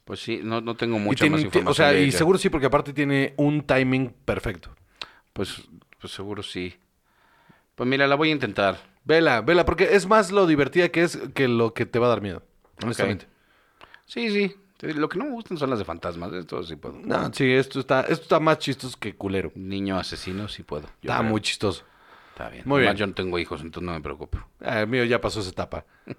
[0.05, 1.71] Pues sí, no, no tengo mucha tiene- más información.
[1.71, 2.19] o sea, de y ella.
[2.19, 4.71] seguro sí, porque aparte tiene un timing perfecto.
[5.33, 5.63] Pues,
[6.01, 6.75] pues seguro sí.
[7.75, 8.79] Pues mira, la voy a intentar.
[9.05, 12.11] Vela, vela, porque es más lo divertida que es que lo que te va a
[12.11, 12.43] dar miedo.
[12.83, 13.27] Honestamente.
[14.07, 14.55] Sí, sí.
[14.81, 16.33] Lo que no me gustan son las de fantasmas.
[16.35, 16.99] Esto sí puedo.
[17.03, 19.51] No, sí, esto está, esto está más chistoso que culero.
[19.55, 20.83] Niño asesino sí puedo.
[21.03, 21.31] Yo Está creo.
[21.31, 21.85] muy chistoso.
[22.31, 22.65] Está bien.
[22.67, 22.97] Muy Además, bien.
[22.99, 24.39] yo no tengo hijos, entonces no me preocupo.
[24.61, 25.85] Ah, el mío ya pasó esa etapa.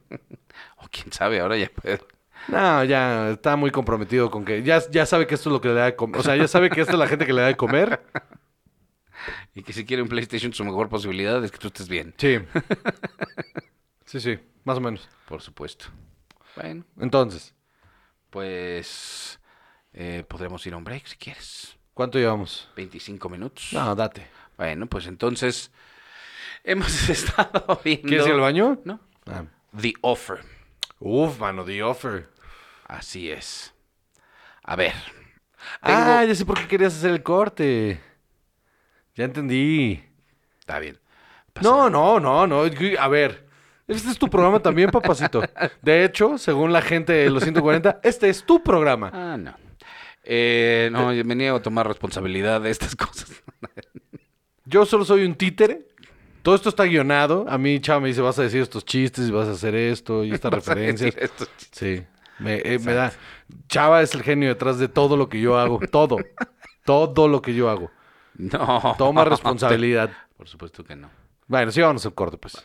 [0.78, 2.00] O quién sabe, ahora ya puedo.
[2.48, 5.68] No, ya está muy comprometido con que ya, ya sabe que esto es lo que
[5.68, 6.20] le da de comer.
[6.20, 8.02] O sea, ya sabe que esta es la gente que le da de comer.
[9.54, 12.14] Y que si quiere un PlayStation, su mejor posibilidad es que tú estés bien.
[12.18, 12.40] Sí.
[14.06, 15.10] Sí, sí, más o menos.
[15.28, 15.88] Por supuesto.
[16.58, 17.54] Bueno, Entonces,
[18.32, 19.40] pues
[19.94, 21.78] eh, podremos ir a un break si quieres.
[21.94, 22.68] ¿cuánto llevamos?
[22.76, 23.70] 25 minutos.
[23.74, 24.28] No, date.
[24.58, 25.72] Bueno, pues entonces
[26.64, 28.08] hemos estado viendo...
[28.08, 28.80] ¿Quieres ir al baño?
[28.86, 29.00] No.
[29.28, 29.44] Ah.
[29.80, 30.40] The Offer.
[31.00, 32.28] Uf, mano, The Offer.
[32.88, 33.72] Así es.
[34.64, 34.96] A ver.
[35.82, 38.02] Ah, ya sé por qué querías hacer el corte.
[39.14, 40.04] Ya entendí.
[40.60, 41.00] Está bien.
[41.62, 42.64] No, no, no, no.
[43.00, 43.47] A ver.
[43.88, 45.42] Este es tu programa también, papacito.
[45.82, 49.12] De hecho, según la gente de los 140, este es tu programa.
[49.14, 49.56] Ah, no.
[50.24, 53.32] Eh, no, yo me niego a tomar responsabilidad de estas cosas.
[54.66, 55.88] Yo solo soy un títere.
[56.42, 57.46] Todo esto está guionado.
[57.48, 60.26] A mí, Chava me dice, vas a decir estos chistes y vas a hacer esto
[60.26, 61.16] y estas referencias.
[61.72, 62.04] Sí.
[62.40, 63.14] Me, eh, me da.
[63.70, 65.80] Chava es el genio detrás de todo lo que yo hago.
[65.90, 66.18] Todo.
[66.84, 67.90] Todo lo que yo hago.
[68.40, 68.94] No.
[69.00, 70.12] Toma responsabilidad.
[70.38, 71.10] Por supuesto que no.
[71.48, 72.64] Bueno, sí, vamos al corte, pues.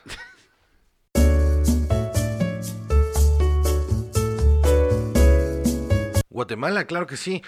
[6.33, 7.43] Guatemala, claro que sí.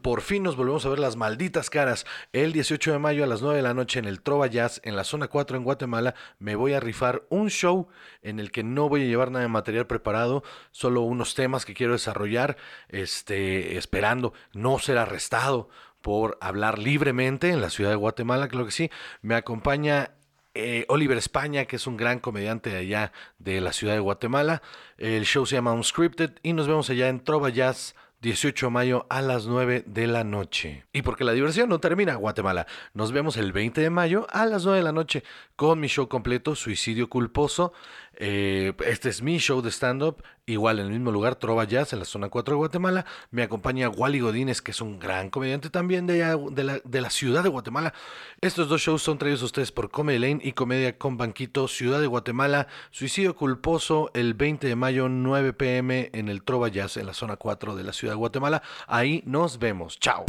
[0.00, 2.06] Por fin nos volvemos a ver las malditas caras.
[2.32, 4.94] El 18 de mayo a las 9 de la noche en el Trova Jazz, en
[4.94, 7.88] la zona 4 en Guatemala, me voy a rifar un show
[8.22, 11.74] en el que no voy a llevar nada de material preparado, solo unos temas que
[11.74, 12.56] quiero desarrollar,
[12.88, 15.68] este, esperando no ser arrestado
[16.00, 18.90] por hablar libremente en la ciudad de Guatemala, claro que sí.
[19.20, 20.12] Me acompaña
[20.54, 24.62] eh, Oliver España, que es un gran comediante de allá de la ciudad de Guatemala.
[24.96, 27.94] El show se llama Unscripted y nos vemos allá en Trova Jazz.
[28.20, 30.84] 18 de mayo a las 9 de la noche.
[30.92, 32.66] Y porque la diversión no termina, Guatemala.
[32.92, 35.22] Nos vemos el 20 de mayo a las 9 de la noche
[35.54, 37.72] con mi show completo, Suicidio Culposo.
[38.20, 42.00] Eh, este es mi show de stand-up, igual en el mismo lugar, Trova Jazz, en
[42.00, 43.06] la zona 4 de Guatemala.
[43.30, 46.18] Me acompaña Wally Godínez, que es un gran comediante también de,
[46.64, 47.94] la, de la ciudad de Guatemala.
[48.40, 52.00] Estos dos shows son traídos a ustedes por Comedy Lane y Comedia con Banquito, Ciudad
[52.00, 52.66] de Guatemala.
[52.90, 57.36] Suicidio Culposo, el 20 de mayo, 9 pm, en el Trova Jazz, en la zona
[57.36, 58.62] 4 de la ciudad de Guatemala.
[58.88, 60.00] Ahí nos vemos.
[60.00, 60.24] Chao.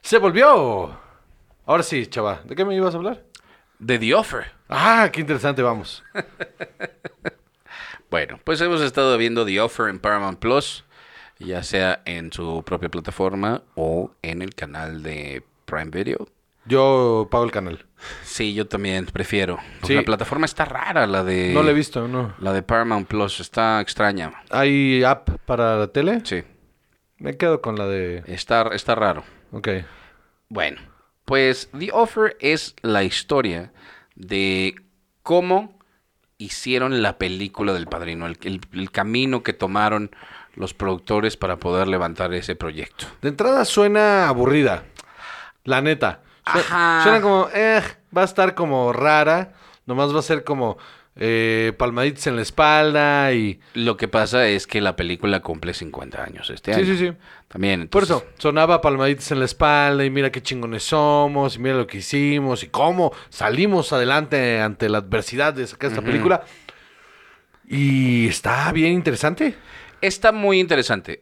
[0.00, 1.09] Se volvió.
[1.66, 2.40] Ahora sí, chava.
[2.44, 3.24] ¿De qué me ibas a hablar?
[3.78, 4.44] De The Offer.
[4.68, 6.02] Ah, qué interesante, vamos.
[8.10, 10.84] Bueno, pues hemos estado viendo The Offer en Paramount Plus,
[11.38, 16.26] ya sea en su propia plataforma o en el canal de Prime Video.
[16.66, 17.86] Yo pago el canal.
[18.24, 19.58] Sí, yo también prefiero.
[19.84, 19.94] Sí.
[19.94, 21.52] La plataforma está rara, la de...
[21.54, 22.34] No lo he visto, no.
[22.40, 24.32] La de Paramount Plus, está extraña.
[24.50, 26.20] ¿Hay app para la tele?
[26.24, 26.42] Sí,
[27.18, 28.24] Me quedo con la de...
[28.26, 29.22] está, está raro.
[29.52, 29.68] Ok.
[30.48, 30.80] Bueno,
[31.24, 33.72] pues The Offer es la historia
[34.14, 34.74] de
[35.22, 35.78] cómo
[36.38, 40.10] hicieron la película del padrino, el, el- el camino que tomaron
[40.54, 43.06] los productores para poder levantar ese proyecto.
[43.22, 44.84] De entrada suena aburrida.
[45.64, 46.22] La neta.
[46.44, 47.00] Ajá.
[47.04, 47.82] Suena como, eh,
[48.16, 49.52] va a estar como rara.
[49.86, 50.78] Nomás va a ser como
[51.16, 53.60] eh, palmaditas en la espalda y...
[53.74, 56.94] Lo que pasa es que la película cumple 50 años este Sí, año.
[56.96, 57.12] sí, sí.
[57.48, 57.88] También.
[57.88, 61.74] Por entonces- eso, sonaba palmaditas en la espalda y mira qué chingones somos y mira
[61.76, 66.44] lo que hicimos y cómo salimos adelante ante la adversidad de sacar esta película.
[67.68, 69.54] Y está bien interesante.
[70.00, 71.20] Está muy interesante.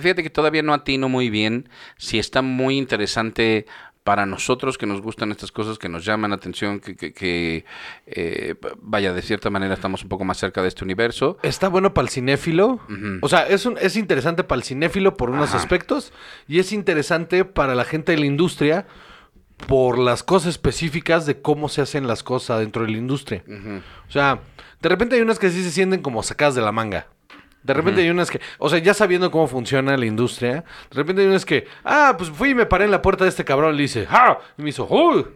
[0.00, 3.66] Fíjate que todavía no atino muy bien si está muy interesante
[4.10, 7.64] para nosotros que nos gustan estas cosas, que nos llaman la atención, que, que- que,
[8.06, 11.38] eh, vaya, de cierta manera estamos un poco más cerca de este universo.
[11.44, 12.80] Está bueno para el cinéfilo.
[13.22, 15.58] O sea, es, un- es interesante para el cinéfilo por unos Ajá.
[15.58, 16.12] aspectos
[16.48, 18.88] y es interesante para la gente de la industria
[19.68, 23.44] por las cosas específicas de cómo se hacen las cosas dentro de la industria.
[24.08, 24.40] O sea,
[24.82, 27.06] de repente hay unas que sí se sienten como sacadas de la manga.
[27.62, 31.22] De repente hay unas que, o sea, ya sabiendo cómo funciona la industria, de repente
[31.22, 33.74] hay unas que, ah, pues fui y me paré en la puerta de este cabrón
[33.74, 35.26] y le dice, ah, y me hizo, "Uy,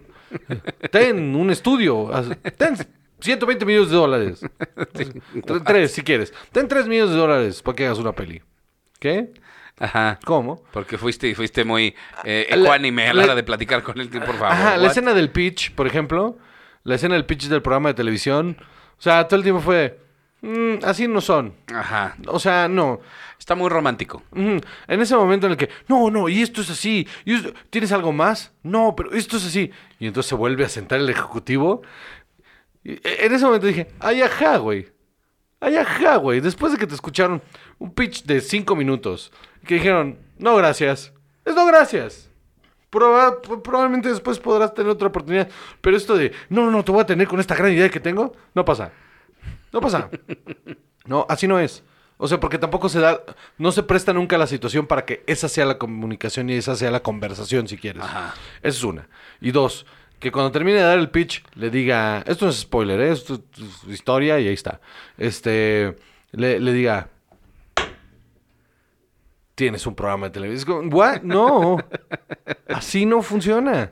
[0.90, 2.10] ten un estudio,
[2.56, 2.76] ten
[3.20, 4.40] 120 millones de dólares.
[4.94, 6.32] Tre- Tres, si quieres.
[6.52, 8.42] Ten 3 millones de dólares para que hagas una peli.
[8.98, 9.32] ¿Qué?
[9.78, 10.18] Ajá.
[10.24, 10.62] ¿Cómo?
[10.72, 14.24] Porque fuiste, fuiste muy eh, La- ecuánime a la hora de platicar con él, por
[14.26, 14.46] favor.
[14.46, 16.38] Ajá, la escena del pitch, por ejemplo,
[16.84, 18.56] la escena del pitch del programa de televisión,
[18.98, 19.98] o sea, todo el tiempo fue,
[20.44, 21.54] "Mm, así no son.
[21.74, 22.16] Ajá.
[22.26, 23.00] O sea, no.
[23.38, 24.22] Está muy romántico.
[24.34, 24.60] En
[25.00, 28.12] ese momento en el que, no, no, y esto es así, y esto- ¿tienes algo
[28.12, 28.52] más?
[28.62, 29.70] No, pero esto es así.
[29.98, 31.82] Y entonces se vuelve a sentar el ejecutivo.
[32.82, 34.88] Y e- en ese momento dije, ay, ajá, güey.
[35.60, 36.40] Ay, ajá, güey.
[36.40, 37.42] Después de que te escucharon
[37.78, 39.32] un pitch de cinco minutos,
[39.66, 41.12] que dijeron, no, gracias.
[41.44, 42.30] Es no, gracias.
[42.90, 45.48] Proba- probablemente después podrás tener otra oportunidad.
[45.80, 48.00] Pero esto de, no, no, no, te voy a tener con esta gran idea que
[48.00, 48.92] tengo, no pasa.
[49.74, 50.08] No pasa.
[51.04, 51.82] No, así no es.
[52.16, 53.20] O sea, porque tampoco se da,
[53.58, 56.92] no se presta nunca la situación para que esa sea la comunicación y esa sea
[56.92, 58.02] la conversación, si quieres.
[58.02, 58.34] Ajá.
[58.62, 59.08] Esa es una.
[59.40, 59.84] Y dos,
[60.20, 63.10] que cuando termine de dar el pitch, le diga, esto no es spoiler, ¿eh?
[63.10, 64.80] esto es historia y ahí está.
[65.18, 65.96] Este,
[66.30, 67.10] le, le diga,
[69.56, 70.88] tienes un programa de televisión.
[70.92, 71.22] ¿What?
[71.22, 71.78] No,
[72.68, 73.90] así no funciona.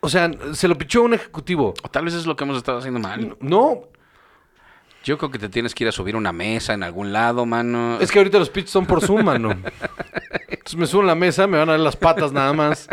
[0.00, 1.72] O sea, se lo pichó un ejecutivo.
[1.84, 3.36] O tal vez es lo que hemos estado haciendo mal.
[3.40, 3.88] No,
[5.08, 7.98] Yo creo que te tienes que ir a subir una mesa en algún lado, mano.
[7.98, 9.52] Es que ahorita los pitches son por Zoom, mano.
[10.50, 12.88] Entonces me subo en la mesa, me van a ver las patas nada más.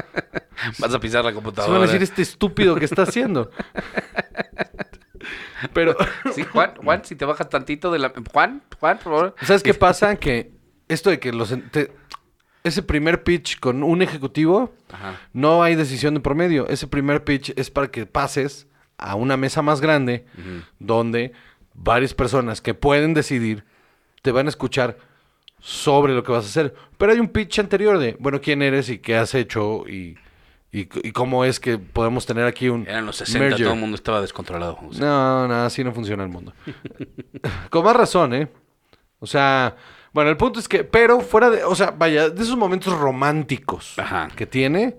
[0.79, 1.73] Vas a pisar la Se computadora.
[1.73, 3.51] van a decir este estúpido que está haciendo.
[5.73, 5.95] Pero,
[6.33, 8.13] Sí, Juan, Juan, si te bajas tantito de la...
[8.31, 9.35] Juan, Juan, por favor.
[9.41, 10.15] ¿sabes qué pasa?
[10.15, 10.51] Que
[10.87, 11.53] esto de que los...
[11.71, 11.91] te-
[12.63, 15.19] ese primer pitch con un ejecutivo, Ajá.
[15.33, 16.67] no hay decisión de promedio.
[16.69, 20.25] Ese primer pitch es para que pases a una mesa más grande
[20.79, 21.33] donde
[21.75, 23.63] varias personas que pueden decidir
[24.21, 24.97] te van a escuchar
[25.59, 26.73] sobre lo que vas a hacer.
[26.97, 30.17] Pero hay un pitch anterior de, bueno, quién eres y qué has hecho y,
[30.71, 33.65] y, y cómo es que podemos tener aquí un Eran los 60, merger.
[33.65, 34.77] todo el mundo estaba descontrolado.
[34.87, 36.53] O sea, No, no, así no funciona el mundo.
[37.69, 38.47] Con más razón, ¿eh?
[39.19, 39.75] O sea,
[40.13, 43.97] bueno, el punto es que, pero fuera de, o sea, vaya, de esos momentos románticos
[43.97, 44.27] Ajá.
[44.35, 44.95] que tiene,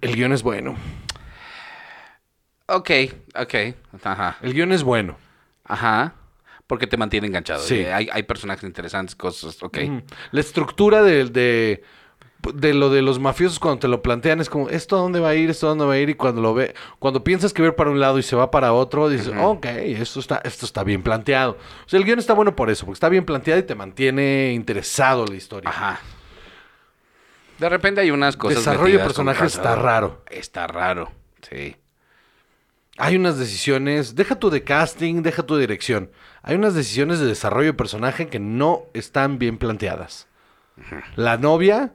[0.00, 0.76] el guion es bueno.
[2.66, 2.90] Ok,
[3.34, 3.54] ok.
[4.02, 4.36] Ajá.
[4.42, 5.16] El guion es bueno.
[5.64, 6.14] Ajá.
[6.66, 7.60] Porque te mantiene enganchado.
[7.62, 7.80] Sí.
[7.80, 9.62] Eh, Hay, hay personajes interesantes, cosas.
[9.62, 9.78] Ok.
[10.30, 11.82] La estructura de, de,
[12.54, 15.28] de lo de los mafiosos cuando te lo plantean es como, ¿esto a dónde va
[15.30, 15.50] a ir?
[15.50, 16.08] ¿Esto a dónde va a ir?
[16.08, 18.34] Y cuando lo ve, cuando piensas que va a ir para un lado y se
[18.34, 21.52] va para otro, dices, ok, esto está, esto está bien planteado.
[21.84, 24.52] O sea, el guion está bueno por eso, porque está bien planteado y te mantiene
[24.54, 25.68] interesado la historia.
[25.68, 26.00] Ajá.
[27.58, 28.58] De repente hay unas cosas.
[28.58, 30.24] Desarrollo de personaje está raro.
[30.30, 31.12] Está raro.
[31.48, 31.76] Sí.
[32.96, 36.10] Hay unas decisiones, deja tu de casting, deja tu dirección.
[36.42, 40.28] Hay unas decisiones de desarrollo de personaje que no están bien planteadas.
[41.16, 41.92] La novia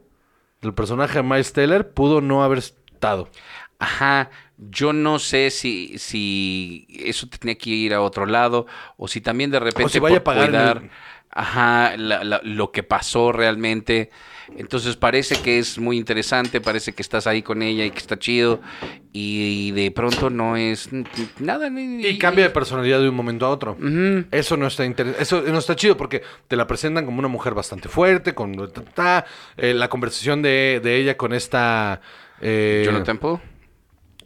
[0.62, 3.30] del personaje de Miles Teller pudo no haber estado.
[3.78, 4.30] Ajá.
[4.58, 8.66] Yo no sé si, si eso tenía que ir a otro lado
[8.98, 10.90] o si también de repente si vaya por a pagar cuidar, el-
[11.32, 14.10] ajá, la- la- lo que pasó realmente.
[14.58, 18.20] Entonces parece que es muy interesante, parece que estás ahí con ella y que está
[18.20, 18.60] chido
[19.14, 20.90] y, de pronto no es
[21.40, 21.70] nada.
[21.70, 23.78] ni- Y cambia de personalidad de un momento a otro.
[24.32, 27.54] Eso no está inter- eso no está chido porque te la presentan como una mujer
[27.54, 28.54] bastante fuerte, con
[28.94, 29.26] ta,
[29.58, 32.02] eh, la conversación de, de ella con esta
[32.42, 33.40] eh, Jonathan Poe.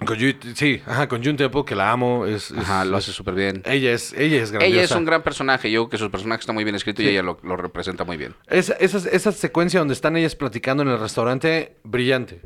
[0.06, 0.18] Con
[0.56, 3.62] sí, ajá, con Jun Temple, que la amo, es, es- Ajá, lo hace súper bien.
[3.66, 4.74] ella es ella es grandiosa.
[4.76, 5.72] Ella es un gran personaje.
[5.72, 8.18] Yo creo que su personaje está muy bien escrito y ella lo, lo representa muy
[8.18, 8.36] bien.
[8.48, 12.42] Esa, esa, esa secuencia donde están ellas platicando en el restaurante, brillante.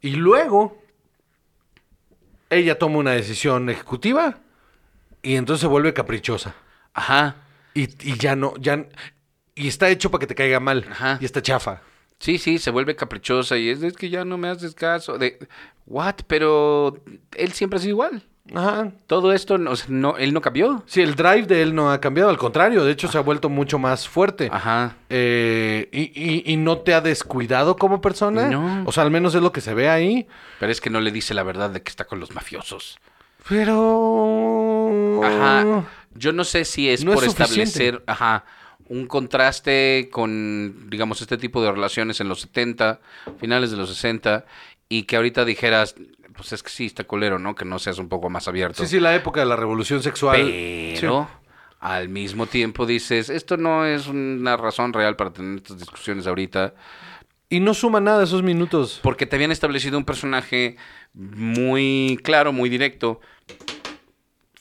[0.00, 0.82] Y luego,
[2.50, 4.38] ella toma una decisión ejecutiva
[5.22, 6.54] y entonces se vuelve caprichosa.
[6.92, 7.36] Ajá.
[7.74, 8.86] Y, y ya no, ya...
[9.54, 10.86] Y está hecho para que te caiga mal.
[10.90, 11.18] Ajá.
[11.20, 11.80] Y está chafa.
[12.22, 15.18] Sí, sí, se vuelve caprichosa y es, es que ya no me haces caso.
[15.18, 15.38] De,
[15.86, 16.14] ¿What?
[16.28, 17.02] Pero
[17.36, 18.22] él siempre ha sido igual.
[18.54, 18.92] Ajá.
[19.08, 20.84] Todo esto, no, o sea, no, él no cambió.
[20.86, 23.48] Sí, el drive de él no ha cambiado, al contrario, de hecho se ha vuelto
[23.48, 24.48] mucho más fuerte.
[24.52, 24.96] Ajá.
[25.10, 28.48] Eh, y, y- y no te ha descuidado como persona.
[28.48, 28.84] No.
[28.86, 30.28] O sea, al menos es lo que se ve ahí.
[30.60, 32.98] Pero es que no le dice la verdad de que está con los mafiosos.
[33.48, 35.20] Pero...
[35.24, 35.84] Ajá.
[36.14, 37.62] Yo no sé si es No es por suficiente.
[37.62, 38.44] establecer, ajá,
[38.88, 43.00] un contraste con, digamos, este tipo de relaciones en los 70,
[43.38, 44.44] finales de los 60,
[44.88, 45.94] y que ahorita dijeras,
[46.34, 47.54] pues es que sí, está colero, ¿no?
[47.54, 48.82] Que no seas un poco más abierto.
[48.82, 50.42] Sí, sí, la época de la revolución sexual.
[50.42, 51.28] Pero
[51.80, 56.74] al mismo tiempo dices, esto no es una razón real para tener estas discusiones ahorita,
[57.48, 59.00] Y no suma nada esos minutos.
[59.02, 60.76] porque te habían establecido un personaje
[61.12, 63.20] muy claro, muy directo.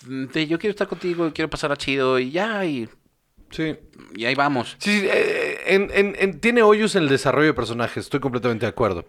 [0.06, 2.90] De yo quiero estar contigo, quiero pasar a chido y ya, y,
[3.52, 3.78] Sí.
[4.16, 4.76] y ahí vamos.
[4.80, 8.66] Sí, sí, eh, en- en- en- tiene hoyos en el desarrollo de personajes, estoy completamente
[8.66, 9.06] de acuerdo.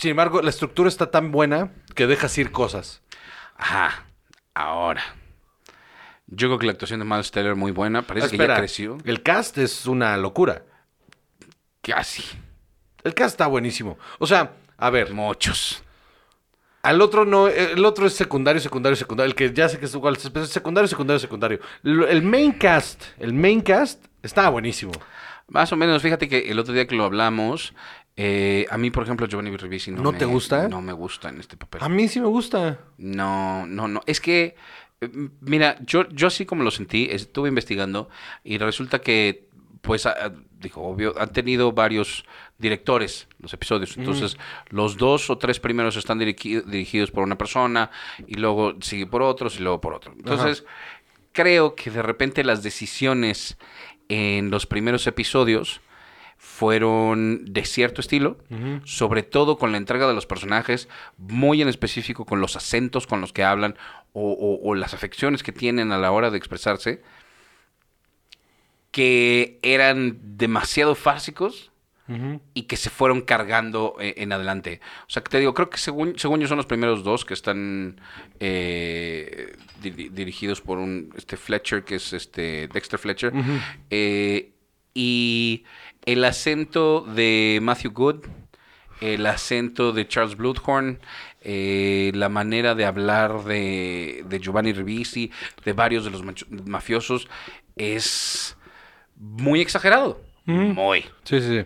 [0.00, 3.00] Sin embargo, la estructura está tan buena que dejas ir cosas.
[3.56, 4.06] Ajá,
[4.54, 5.02] ahora.
[6.26, 8.02] Yo creo que la actuación de Miles Teller muy buena.
[8.02, 8.98] Parece que ya creció.
[9.04, 10.64] El cast es una locura.
[11.82, 12.24] Casi.
[13.04, 13.98] El cast está buenísimo.
[14.18, 15.83] O sea, a ver, Muchos.
[16.84, 19.28] Al otro no, el otro es secundario, secundario, secundario.
[19.30, 21.58] El que ya sé que es igual, es secundario, secundario, secundario.
[21.82, 24.92] El main cast, el main cast está buenísimo.
[25.48, 27.74] Más o menos, fíjate que el otro día que lo hablamos,
[28.16, 30.68] eh, a mí, por ejemplo, Giovanni Ribisi no, ¿No me- te gusta?
[30.68, 31.82] No me gusta en este papel.
[31.82, 32.78] A mí sí me gusta.
[32.98, 34.00] No, no, no.
[34.06, 34.54] Es que,
[35.00, 35.08] eh,
[35.40, 38.08] mira, yo, yo así como lo sentí, estuve investigando
[38.44, 39.48] y resulta que,
[39.82, 40.06] pues,
[40.64, 42.24] dijo, obvio, han tenido varios
[42.58, 43.96] directores los episodios.
[43.96, 44.36] Entonces,
[44.70, 47.90] los dos o tres primeros están dirigi- dirigidos por una persona
[48.26, 50.12] y luego sigue por otros y luego por otro.
[50.16, 50.64] Entonces,
[51.32, 53.56] creo que de repente las decisiones
[54.08, 55.80] en los primeros episodios
[56.38, 58.36] fueron de cierto estilo,
[58.84, 63.20] sobre todo con la entrega de los personajes, muy en específico con los acentos con
[63.20, 63.76] los que hablan
[64.12, 67.02] o, o- o las afecciones que tienen a la hora de expresarse,
[68.94, 71.72] que eran demasiado fásicos
[72.52, 74.80] y que se fueron cargando eh, en adelante.
[75.08, 77.32] O sea, que te digo, creo que según, según yo son los primeros dos que
[77.34, 77.98] están
[78.40, 83.32] eh, di- dirigidos por un este Fletcher, que es este Dexter Fletcher.
[83.90, 84.52] Eh,
[84.92, 85.64] y
[86.04, 88.26] el acento de Matthew Good,
[89.00, 91.00] el acento de Charles Bluthorn,
[91.40, 95.30] eh, la manera de hablar de, de Giovanni Ribisi,
[95.64, 96.22] de varios de los
[96.66, 97.28] mafiosos,
[97.76, 98.56] es
[99.24, 100.20] muy exagerado.
[100.44, 101.02] Muy.
[101.24, 101.64] Sí, sí, sí.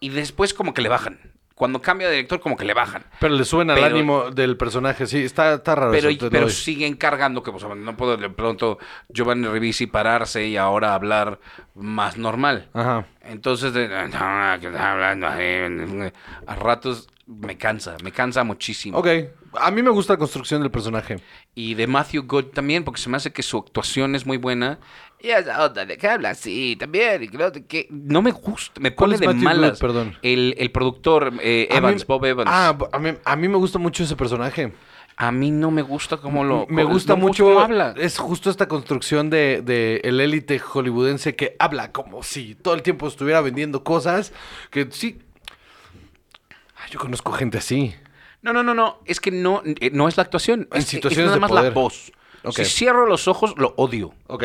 [0.00, 1.18] Y después como que le bajan.
[1.54, 3.04] Cuando cambia de director como que le bajan.
[3.18, 5.08] Pero le suena al ánimo del personaje.
[5.08, 8.78] Sí, está, está raro Pero, eso, pero siguen cargando que pues, no puedo de pronto
[9.08, 11.40] Giovanni Ribisi pararse y ahora hablar
[11.74, 12.68] más normal.
[12.74, 13.06] Ajá.
[13.22, 16.12] Entonces, de, "No, que está hablando así",
[16.46, 18.96] a ratos me cansa, me cansa muchísimo.
[18.96, 19.08] Ok.
[19.54, 21.16] A mí me gusta la construcción del personaje.
[21.54, 24.78] Y de Matthew Good también, porque se me hace que su actuación es muy buena.
[25.20, 27.24] Y esa onda de que habla así también.
[27.24, 29.70] Y que, no- que no me gusta, me ¿Cuál pone de Matthew malas.
[29.72, 29.78] Good?
[29.80, 30.16] Perdón.
[30.22, 32.48] El, el productor eh, mí- Evans, Bob Evans.
[32.52, 34.72] Ah, a mí, a mí me gusta mucho ese personaje.
[35.16, 36.66] a mí no me gusta cómo lo.
[36.68, 37.44] me gusta no mucho.
[37.44, 37.94] cómo habla.
[37.98, 42.82] Es justo esta construcción de, de el élite hollywoodense que habla como si todo el
[42.82, 44.32] tiempo estuviera vendiendo cosas.
[44.70, 45.18] Que sí.
[46.76, 47.92] Ay, yo conozco gente así.
[48.42, 49.00] No, no, no, no.
[49.04, 50.68] Es que no, eh, no es la actuación.
[50.70, 51.64] En es, situaciones es nada de más poder.
[51.64, 52.12] la voz.
[52.52, 54.14] Si cierro los ojos, lo odio.
[54.28, 54.44] Ok.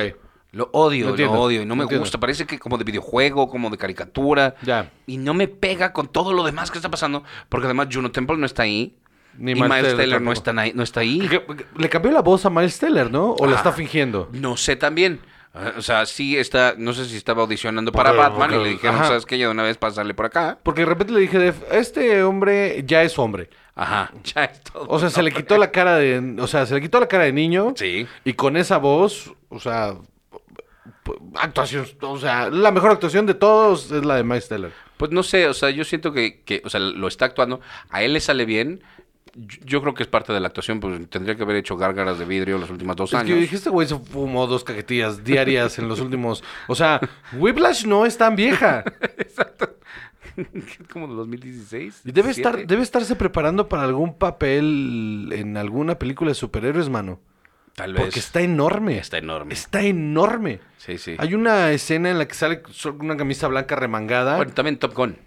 [0.53, 1.61] Lo odio, Lo odio.
[1.63, 2.03] Y no me entiendo.
[2.03, 2.19] gusta.
[2.19, 4.55] Parece que como de videojuego, como de caricatura.
[4.61, 4.91] Ya.
[5.07, 7.23] Y no me pega con todo lo demás que está pasando.
[7.49, 8.95] Porque además Juno Temple no está ahí.
[9.37, 11.27] Ni y Miles Miles Teller Teller no está, ahí, no está ahí.
[11.75, 13.31] Le cambió la voz a Miles Teller, ¿no?
[13.33, 13.57] ¿O la Ah.
[13.57, 14.29] está fingiendo?
[14.31, 15.19] No sé también.
[15.55, 18.69] Ah, O sea, sí está, no sé si estaba audicionando para Porque- Batman y le
[18.69, 19.05] dijeron, ajá.
[19.07, 19.37] ¿sabes qué?
[19.39, 20.59] Ya de una vez pasarle por acá.
[20.61, 23.49] Porque de repente le dije, Def, este hombre ya es hombre.
[23.75, 24.85] Ajá, ya es todo.
[24.87, 27.23] O sea, se le quitó la cara de, o sea, se le quitó la cara
[27.23, 27.73] de niño.
[27.75, 28.05] Sí.
[28.23, 29.95] Y con esa voz, o sea,
[31.35, 34.71] actuación, o sea, la mejor actuación de todos es la de Miles Teller.
[34.97, 38.03] Pues no sé, o sea, yo siento que, que, o sea, lo está actuando, a
[38.03, 38.81] él le sale bien.
[39.35, 42.19] Yo, yo creo que es parte de la actuación, pues tendría que haber hecho gárgaras
[42.19, 43.33] de vidrio los últimos dos Es años.
[43.33, 46.43] que dijiste, güey, se fumó dos cajetillas diarias en los últimos.
[46.67, 47.01] O sea,
[47.33, 48.83] Whiplash no es tan vieja.
[50.91, 52.01] como de 2016.
[52.05, 52.31] Y debe 17.
[52.31, 57.19] estar, debe estarse preparando para algún papel en alguna película de superhéroes, mano.
[57.75, 58.03] Tal vez.
[58.03, 58.97] Porque está enorme.
[58.99, 59.53] Está enorme.
[59.53, 60.59] Está enorme.
[60.77, 61.15] Sí, sí.
[61.17, 62.61] Hay una escena en la que sale
[62.99, 64.35] una camisa blanca remangada.
[64.37, 65.17] Bueno, también Top Gun.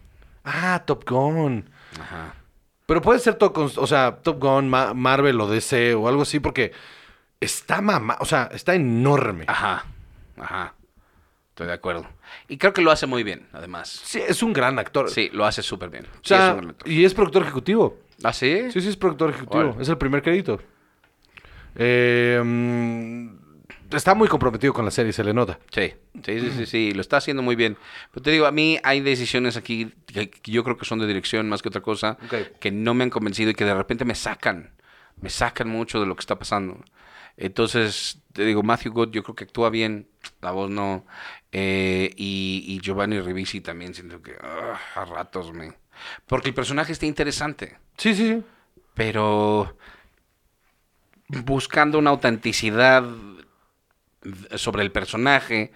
[0.44, 1.68] Ah, Top Gun.
[2.00, 2.34] Ajá.
[2.86, 6.38] Pero puede ser todo, o sea, Top Gun, Ma- Marvel o DC o algo así,
[6.38, 6.70] porque
[7.40, 9.44] está mamá, o sea, está enorme.
[9.48, 9.84] Ajá.
[10.38, 10.74] Ajá.
[11.48, 12.06] Estoy de acuerdo.
[12.48, 13.88] Y creo que lo hace muy bien, además.
[14.04, 15.10] Sí, es un gran actor.
[15.10, 16.04] Sí, lo hace súper bien.
[16.04, 16.74] O Sí, es sea, actor.
[16.84, 17.98] y es productor ejecutivo.
[18.22, 18.70] ¿Ah, sí?
[18.70, 19.76] Sí, sí, es productor ejecutivo.
[19.80, 20.60] Es el primer crédito.
[21.76, 22.42] Eh,
[23.92, 25.58] está muy comprometido con la serie, se le nota.
[25.70, 25.92] Sí,
[26.24, 27.76] sí, sí, sí, sí, lo está haciendo muy bien.
[28.12, 31.48] Pero te digo, a mí hay decisiones aquí que, yo creo que son de dirección
[31.48, 32.18] más que otra cosa,
[32.60, 34.72] que no me han convencido y que de repente me sacan,
[35.20, 36.82] me sacan mucho de lo que está pasando.
[37.36, 40.08] Entonces, te digo, Matthew Good yo creo que actúa bien,
[40.40, 41.06] la voz no.
[41.52, 45.74] Eh, y, y Giovanni Ribisi también siento que ah, a ratos me...
[46.26, 48.42] Porque el personaje está interesante, Sí, sí, sí.
[48.94, 49.76] pero
[51.28, 53.04] buscando una autenticidad
[54.56, 55.72] sobre el personaje.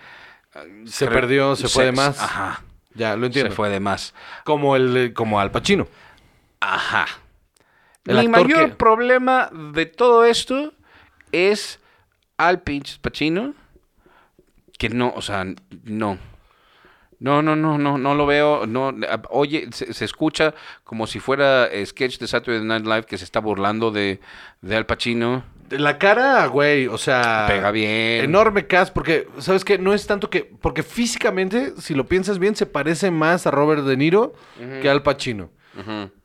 [0.87, 2.19] Se creo- perdió, se fue de más.
[2.21, 2.63] Ajá.
[2.95, 3.51] Ya, lo entiendo.
[3.51, 4.15] Se fue de más.
[4.45, 5.87] Como el como Al Pacino.
[6.61, 7.07] Ajá.
[8.05, 10.73] El Mi mayor que- problema de todo esto
[11.33, 11.79] es
[12.37, 13.55] al pinche Pacino.
[14.79, 15.45] Que no, o sea,
[15.85, 16.19] no.
[17.21, 18.67] No, no, no, no, no lo veo.
[18.67, 20.55] No, a- oye, se, se escucha
[20.85, 24.21] como si fuera eh, sketch de Saturday Night Live que se está burlando de,
[24.63, 25.45] de Al Pacino.
[25.71, 27.45] La cara, güey, o sea...
[27.47, 28.25] Pega bien.
[28.25, 29.79] Enorme cast, porque, ¿sabes qué?
[29.79, 30.41] No es tanto que...
[30.61, 34.33] Porque físicamente, si lo piensas bien, se parece más a Robert De Niro
[34.83, 35.51] que al Pacino.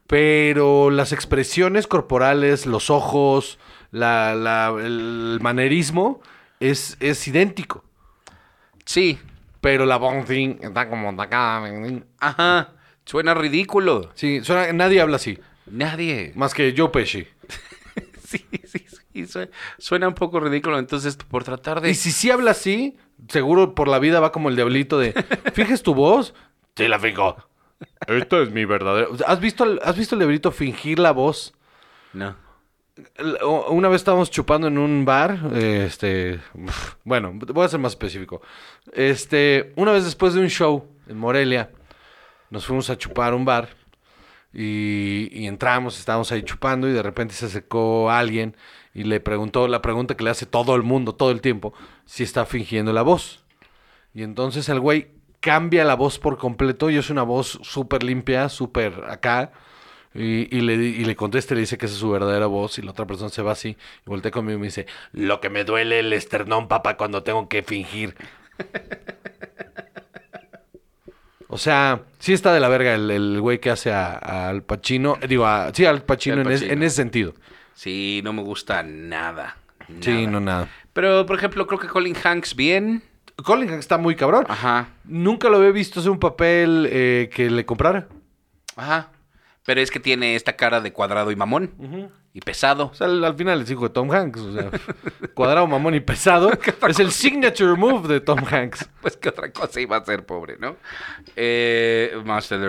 [0.07, 3.59] Pero las expresiones corporales, los ojos,
[3.91, 6.21] la, la- el manerismo
[6.59, 7.83] es, es idéntico.
[8.85, 9.19] Sí.
[9.65, 11.63] Pero la bon thing está como acá.
[12.19, 12.69] Ajá.
[13.03, 14.11] Suena ridículo.
[14.13, 15.39] Sí, suena- nadie habla así.
[15.65, 16.33] Nadie.
[16.35, 17.27] Más que Joe Pesci.
[18.23, 19.25] Sí, sí, sí.
[19.27, 20.77] Suena, suena un poco ridículo.
[20.77, 21.89] Entonces, por tratar de.
[21.89, 22.95] Y si sí habla así,
[23.27, 25.13] seguro por la vida va como el diablito de...
[25.53, 26.35] ¿Fijes tu voz?
[26.75, 27.35] Sí, la fijo.
[28.07, 29.07] Esta es mi verdadera...
[29.25, 31.53] ¿Has visto, ¿Has visto el diablito fingir la voz?
[32.13, 32.35] No.
[33.71, 36.39] Una vez estábamos chupando en un bar, este,
[37.03, 38.41] bueno, voy a ser más específico.
[38.93, 41.71] Este, una vez después de un show en Morelia,
[42.49, 43.69] nos fuimos a chupar a un bar
[44.53, 48.55] y, y entramos, estábamos ahí chupando y de repente se acercó alguien
[48.93, 51.73] y le preguntó la pregunta que le hace todo el mundo todo el tiempo,
[52.05, 53.43] si está fingiendo la voz.
[54.13, 55.09] Y entonces el güey
[55.41, 59.51] cambia la voz por completo y es una voz súper limpia, súper acá.
[60.15, 62.79] Y, y le, y le contesta y le dice que esa es su verdadera voz
[62.79, 63.69] y la otra persona se va así
[64.05, 67.49] y voltea conmigo y me dice, lo que me duele el esternón, papá, cuando tengo
[67.49, 68.15] que fingir.
[71.47, 74.63] o sea, sí está de la verga el, el güey que hace a- a Al
[74.63, 76.73] Pacino, eh, digo, a- sí, al Pacino, Al en, es- Pacino.
[76.73, 77.33] en ese sentido.
[77.73, 79.57] Sí, no me gusta nada.
[79.99, 80.67] Sí, no, nada.
[80.93, 83.03] Pero, por ejemplo, creo que Colin Hanks bien.
[83.43, 84.45] Colin Hanks está muy cabrón.
[84.47, 84.87] Ajá.
[85.03, 88.07] Nunca lo había visto hacer un papel eh, que le comprara.
[88.77, 89.09] Ajá.
[89.65, 92.11] Pero es que tiene esta cara de cuadrado y mamón.
[92.33, 92.91] Y pesado.
[92.91, 94.39] O sea, al, al final es hijo de Tom Hanks.
[94.39, 94.69] O sea,
[95.33, 96.51] cuadrado, mamón y pesado.
[96.87, 98.89] es el signature move de Tom Hanks.
[99.01, 100.77] Pues qué otra cosa iba a ser, pobre, ¿no?
[101.35, 102.15] Eh,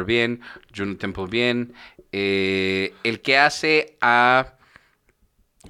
[0.06, 0.40] bien.
[0.74, 1.74] Juno Temple bien.
[2.12, 4.54] Eh, el que hace a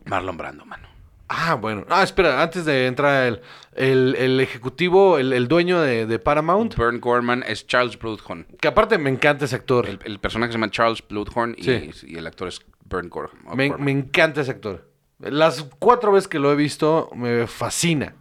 [0.04, 0.85] Marlon Brando, mano.
[1.28, 1.84] Ah, bueno.
[1.88, 3.40] Ah, espera, antes de entrar el,
[3.74, 8.46] el, el ejecutivo, el, el dueño de, de Paramount, Bern Gorman es Charles Bluthorn.
[8.60, 9.88] que aparte me encanta ese actor.
[9.88, 11.90] El, el personaje se llama Charles Bluthorn y, Sí.
[12.06, 13.84] y el actor es Bern Gor- me, Gorman.
[13.84, 14.88] me encanta ese actor.
[15.18, 18.14] Las cuatro veces que lo he visto, me fascina.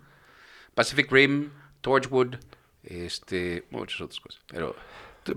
[0.73, 1.51] Pacific Rim,
[1.81, 2.35] Torchwood,
[2.83, 4.41] este, muchas otras cosas.
[4.47, 4.75] Pero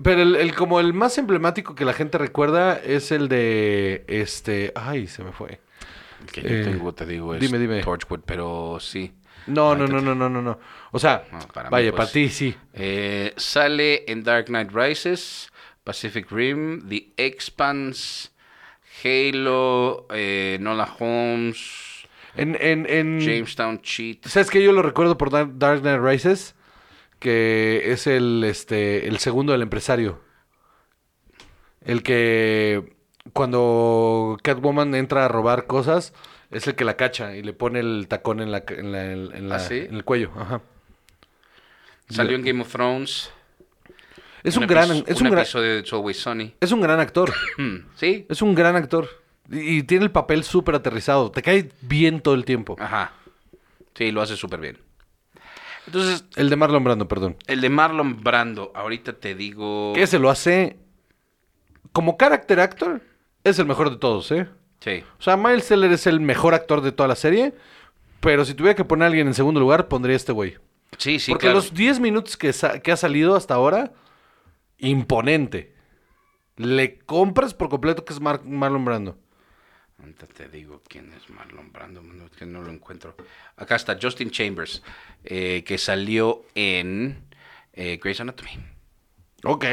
[0.03, 4.71] Pero el, el- como el más emblemático que la gente recuerda es el de este.
[4.75, 5.59] Ay, se me fue.
[6.21, 7.81] El que yo Eh, tengo, te digo, es dime, dime.
[7.81, 9.13] Torchwood, pero sí.
[9.47, 10.59] No, no, no, no, no, no, no.
[10.91, 12.55] O sea, No, para mí, vaya, pues, para ti sí.
[12.73, 15.51] Eh, sale en Dark Knight Rises,
[15.83, 18.29] Pacific Rim, The Expanse,
[19.03, 22.05] Halo, eh, Nola Holmes,
[22.35, 24.27] En, en, en, Jamestown Cheat.
[24.27, 26.55] ¿Sabes que Yo lo recuerdo por Dark Dark Knight Rises,
[27.19, 30.21] que es el, este, el segundo del empresario.
[31.81, 32.97] El que
[33.33, 36.13] cuando Catwoman entra a robar cosas,
[36.51, 39.49] es el que la cacha y le pone el tacón en, la, en, la- en
[39.49, 39.77] la- ¿Ah, sí?
[39.87, 40.31] en el cuello.
[40.35, 40.61] Ajá.
[42.09, 43.31] Salió en Game of Thrones.
[44.43, 46.55] Es un, gran, es un, gran, episodio de Always Sunny.
[46.61, 47.31] es un gran actor.
[47.57, 48.25] Hmm, ¿Sí?
[48.29, 49.07] Es un gran actor.
[49.51, 51.29] Y, y tiene el papel súper aterrizado.
[51.29, 52.75] Te cae bien todo el tiempo.
[52.79, 53.11] Ajá.
[53.95, 54.77] Sí, lo hace súper bien.
[55.87, 57.35] Entonces, El de Marlon Brando, perdón.
[57.47, 59.91] el de Marlon Brando, ahorita te digo...
[59.93, 60.77] Que se lo hace
[61.91, 63.01] como character actor.
[63.43, 64.47] Es el mejor de todos, ¿eh?
[64.81, 65.03] Sí.
[65.17, 67.53] O sea, Miles Teller es el mejor actor de toda la serie.
[68.21, 70.57] Pero si tuviera que poner a alguien en segundo lugar, pondría a este güey.
[70.97, 71.55] Sí, sí, Porque claro.
[71.57, 73.93] los 10 minutos que, sa- que ha salido hasta ahora,
[74.77, 75.73] imponente.
[76.57, 79.17] Le compras por completo que es Mar- Marlon Brando.
[79.99, 83.15] Ahorita te digo quién es Marlon Brando, no, es que no lo encuentro.
[83.55, 84.81] Acá está Justin Chambers,
[85.23, 87.23] eh, que salió en
[87.73, 88.51] eh, Grey's Anatomy.
[89.43, 89.65] Ok.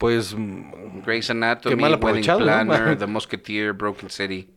[0.00, 2.46] Pues mm, Grey's Anatomy, Qué mal Wedding aprovechado, ¿no?
[2.46, 4.48] Planner, The Musketeer, Broken City.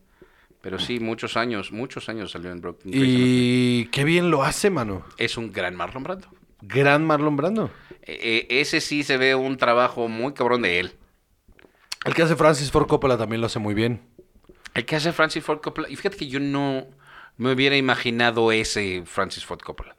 [0.62, 3.14] Pero sí, muchos años, muchos años salió en Broken Anatomy.
[3.14, 5.04] y qué bien lo hace, mano.
[5.18, 6.30] Es un gran Marlon Brando.
[6.62, 7.70] Gran Marlon Brando.
[8.04, 10.94] Eh, eh, ese sí se ve un trabajo muy cabrón de él.
[12.06, 14.00] El que hace Francis Ford Coppola también lo hace muy bien.
[14.74, 15.89] El que hace Francis Ford Coppola.
[15.89, 16.88] Y fíjate que yo no
[17.36, 19.98] me hubiera imaginado ese Francis Ford Coppola.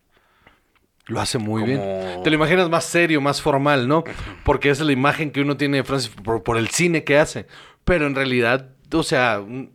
[1.07, 2.22] Lo hace muy Como- bien.
[2.22, 4.05] Te lo imaginas más serio, más formal, ¿no?
[4.44, 7.18] Porque esa es la imagen que uno tiene de Francis por, por el cine que
[7.18, 7.46] hace.
[7.84, 9.68] Pero en realidad, o sea, mm,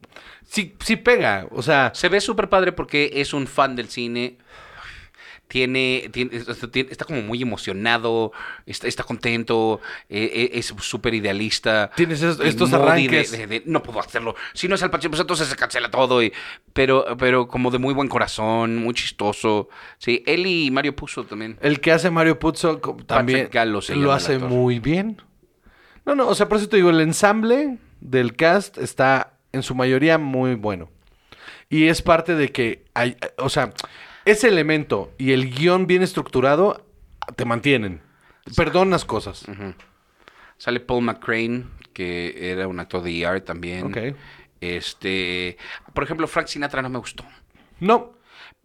[0.48, 1.48] sí, sí pega.
[1.52, 4.38] O sea, Se ve súper padre porque es un fan del cine.
[5.50, 8.32] Tiene, tiene- está, como muy emocionado,
[8.66, 11.90] está, está contento, eh, eh, es súper idealista.
[11.96, 13.32] Tienes estos de- arranques.
[13.32, 14.36] de- de, no puedo hacerlo.
[14.54, 16.22] Si no es Al Pacino, pues entonces se cancela todo.
[16.24, 16.32] y-
[16.72, 19.70] pero, pero como de muy buen corazón, muy chistoso.
[19.98, 21.58] Sí, él y Mario Puzo también.
[21.62, 22.78] El que hace Mario Puzo
[23.08, 23.50] también
[23.82, 25.22] se lo hace muy bien.
[26.06, 29.74] No, no, o sea, por eso te digo, el ensamble del cast está en su
[29.76, 30.90] mayoría muy bueno.
[31.70, 33.72] Y es parte de que hay, o sea,
[34.26, 36.86] ese elemento y el guion bien estructurado
[37.36, 38.02] te mantienen.
[38.56, 39.46] Perdonas cosas.
[40.58, 44.16] Sale Paul McCrane, que era un actor de ER también.
[44.62, 45.58] Este,
[45.94, 47.24] por ejemplo, Frank Sinatra no me gustó.
[47.80, 48.14] No,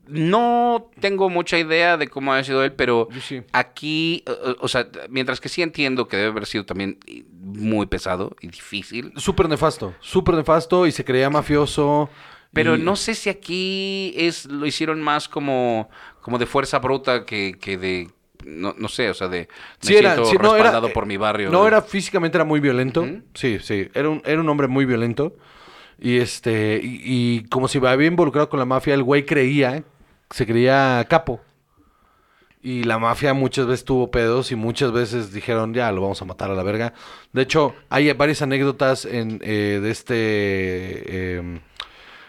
[0.06, 3.42] No tengo mucha idea de cómo ha sido él, pero sí.
[3.52, 6.98] aquí, eh, o sea, mientras que sí entiendo que debe haber sido también
[7.32, 12.10] muy pesado y difícil, súper nefasto, súper nefasto y se creía mafioso.
[12.54, 15.90] Pero y- no sé si aquí es lo hicieron más como,
[16.22, 18.08] como de fuerza bruta que, que de,
[18.44, 19.48] no, no sé, o sea, de
[19.82, 21.50] me Sí, era, sí, no, era- por mi barrio.
[21.50, 23.06] No, era físicamente era muy violento.
[23.34, 23.88] Sí, sí.
[23.92, 25.36] Era un, era un hombre muy violento.
[25.98, 29.84] Y este, y, y como si había involucrado con la mafia, el güey creía,
[30.30, 31.40] se creía capo.
[32.62, 36.24] Y la mafia muchas veces tuvo pedos y muchas veces dijeron, ya, lo vamos a
[36.24, 36.94] matar a la verga.
[37.32, 40.14] De hecho, hay varias anécdotas en, eh, de este...
[40.16, 41.60] eh,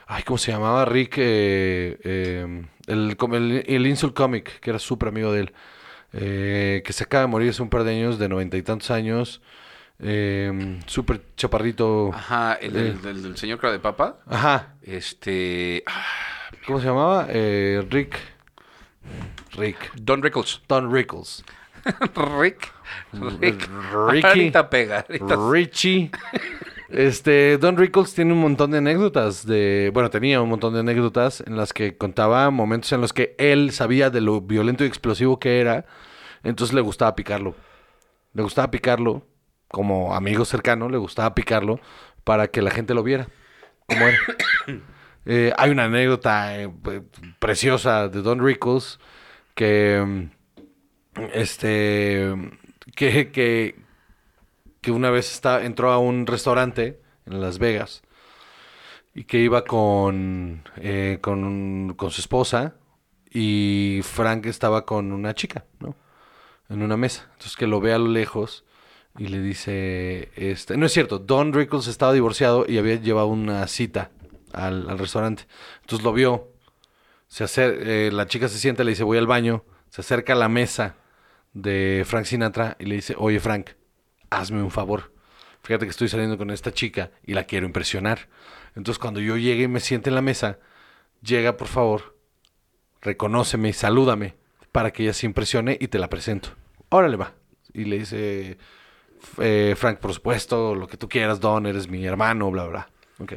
[0.08, 0.86] ay, ¿cómo se llamaba?
[0.86, 5.54] Rick, eh, eh, el, el, el Insult Comic, que era súper amigo de él.
[6.14, 8.90] eh, que se acaba de morir hace un par de años, de noventa y tantos
[8.92, 9.42] años.
[10.00, 12.12] Eh, súper chaparrito.
[12.14, 13.38] Ajá, el, del- Eh.
[13.38, 14.18] señor cara de papa.
[14.28, 14.76] Ajá.
[14.82, 15.84] Este.
[16.68, 17.28] ¿Cómo se llamaba?
[17.30, 18.18] Eh, Rick.
[19.58, 19.92] Rick.
[19.96, 20.62] Don Rickles.
[20.68, 21.44] Don Rickles.
[22.40, 22.72] Rick.
[23.42, 23.70] Rick.
[24.10, 24.28] Ricky.
[24.28, 25.06] Ahorita pega.
[25.08, 26.12] ahorita- Richie.
[26.90, 31.42] Este, Don Rickles tiene un montón de anécdotas de, bueno, tenía un montón de anécdotas
[31.46, 35.40] en las que contaba momentos en los que él sabía de lo violento y explosivo
[35.40, 35.86] que era,
[36.44, 37.56] entonces le gustaba picarlo.
[38.34, 39.26] Le gustaba picarlo,
[39.70, 41.80] como amigo cercano, le gustaba picarlo
[42.24, 43.28] para que la gente lo viera
[43.88, 44.18] como era.
[45.28, 46.70] Eh, hay una anécdota eh,
[47.40, 49.00] preciosa de Don Rickles
[49.56, 50.30] que
[51.34, 52.32] este
[52.96, 53.76] que, que,
[54.86, 58.04] que una vez está, entró a un restaurante en Las Vegas
[59.16, 62.76] y que iba con, eh, con, con su esposa
[63.32, 65.96] y Frank estaba con una chica, ¿no?
[66.70, 67.24] En una mesa.
[67.32, 68.64] Entonces que lo ve a lo lejos
[69.18, 73.66] y le dice, este, no es cierto, Don Rickles estaba divorciado y había llevado una
[73.66, 74.12] cita
[74.54, 75.48] al, al restaurante.
[75.82, 76.52] Entonces lo vio,
[77.28, 80.36] se acer- eh, la chica se sienta, le dice, voy al baño, se acerca a
[80.36, 80.94] la mesa
[81.54, 83.72] de Frank Sinatra y le dice, oye Frank,
[84.30, 85.12] hazme un favor.
[85.64, 88.28] Fíjate que estoy saliendo con esta chica y la quiero impresionar.
[88.76, 90.60] Entonces cuando yo llegue y me siente en la mesa,
[91.22, 92.16] llega por favor,
[93.02, 94.36] reconóceme salúdame
[94.72, 96.50] para que ella se impresione y te la presento.
[96.90, 97.34] Órale va.
[97.74, 98.58] Y le dice,
[99.40, 102.90] eh, Frank, por supuesto, lo que tú quieras, Don, eres mi hermano, bla, bla.
[103.20, 103.34] Ok.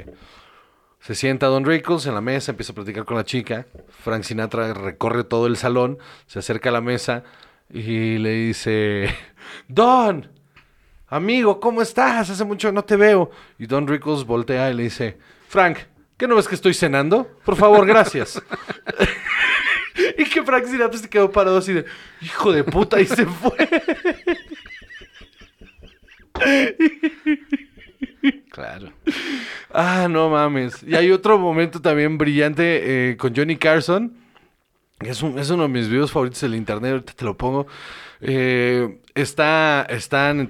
[1.00, 3.66] Se sienta Don Rickles en la mesa, empieza a platicar con la chica.
[4.00, 7.24] Frank Sinatra recorre todo el salón, se acerca a la mesa
[7.70, 9.14] y le dice,
[9.68, 10.30] Don,
[11.08, 12.30] amigo, ¿cómo estás?
[12.30, 13.30] Hace mucho no te veo.
[13.58, 15.78] Y Don Rickles voltea y le dice, Frank,
[16.16, 17.28] ¿qué no ves que estoy cenando?
[17.44, 18.42] Por favor, gracias.
[20.18, 21.84] y que Frank Sinatra se quedó parado así de,
[22.20, 23.56] hijo de puta, y se fue.
[28.50, 28.92] Claro.
[29.72, 30.82] Ah, no mames.
[30.82, 34.12] Y hay otro momento también brillante eh, con Johnny Carson.
[35.00, 37.66] Es, es uno de mis videos favoritos del internet, ahorita te lo pongo.
[38.20, 40.48] Eh, está, están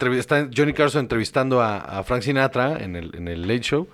[0.57, 3.89] Johnny Carson entrevistando a, a Frank Sinatra en el, en el Late Show.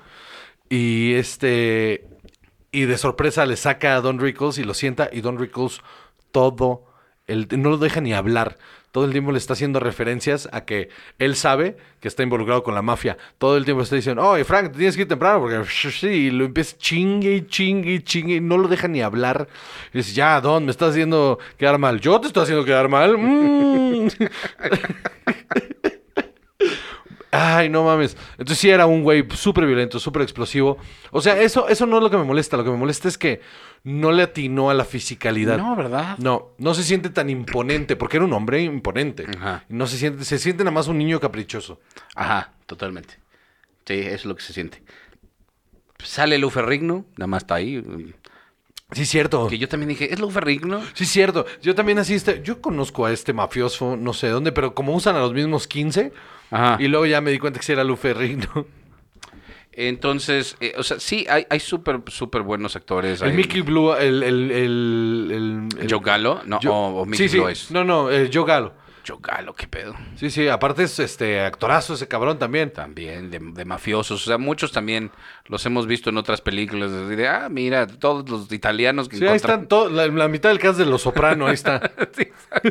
[0.68, 2.06] Y este.
[2.72, 5.08] Y de sorpresa le saca a Don Rickles y lo sienta.
[5.12, 5.80] Y Don Rickles
[6.32, 6.84] todo.
[7.26, 8.58] El, no lo deja ni hablar.
[8.95, 10.88] Todo el tiempo le está haciendo referencias a que
[11.18, 13.16] él sabe que está involucrado con la mafia.
[13.38, 16.07] Todo el tiempo está diciendo, oye, Frank, te tienes que ir temprano porque sí.
[16.07, 18.36] Y lo empieza chingue y chingue y chingue.
[18.36, 19.49] Y no lo deja ni hablar.
[19.92, 21.99] Y dice, ya, Don, me estás haciendo quedar mal.
[22.01, 23.18] Yo te estoy haciendo quedar mal.
[23.18, 24.11] Mm.
[27.35, 28.16] Ay, no mames.
[28.32, 30.78] Entonces sí era un güey súper violento, súper explosivo.
[31.11, 32.57] O sea, eso, eso no es lo que me molesta.
[32.57, 33.41] Lo que me molesta es que
[33.82, 35.59] no le atinó a la fisicalidad.
[35.59, 36.16] No, ¿verdad?
[36.18, 39.26] No, no se siente tan imponente, porque era un hombre imponente.
[39.37, 39.64] Ajá.
[39.68, 41.80] No se siente, se siente nada más un niño caprichoso.
[42.14, 43.14] Ajá, totalmente.
[43.85, 44.82] Sí, eso es lo que se siente.
[46.05, 47.82] Sale Lou Ferrigno, nada más está ahí.
[48.93, 49.49] Sí, cierto.
[49.49, 50.82] Que yo también dije, ¿es Lou Ferrigno?
[50.95, 51.47] Sí, cierto.
[51.62, 55.16] Yo también así, este, yo conozco a este mafioso, no sé dónde, pero como usan
[55.16, 56.12] a los mismos 15,
[56.51, 56.76] Ajá.
[56.80, 58.66] y luego ya me di cuenta que sí era Lufe Rigno.
[59.76, 63.20] Entonces, eh, o sea, sí, hay, hay súper, súper buenos actores.
[63.22, 67.07] El hay- Mickey Blue, el, el, el, el, el- Joe Gallo, no, Yo- o, o
[67.07, 67.38] Mickey sí, sí.
[67.38, 67.70] Lois.
[67.72, 68.72] No, no, eh, Joe Gallo.
[69.07, 69.95] Joe Gallo, qué pedo.
[70.16, 72.72] Sí, sí, aparte es este actorazo ese cabrón también.
[72.72, 74.22] También, de, de mafiosos.
[74.22, 75.11] O sea, muchos también
[75.47, 76.90] los hemos visto en otras películas.
[77.09, 80.59] de, ah, mira, todos los italianos que Sí, ahí están todos, la, la mitad del
[80.61, 81.82] cast de Los Soprano, ahí está.
[82.16, 82.28] Sí,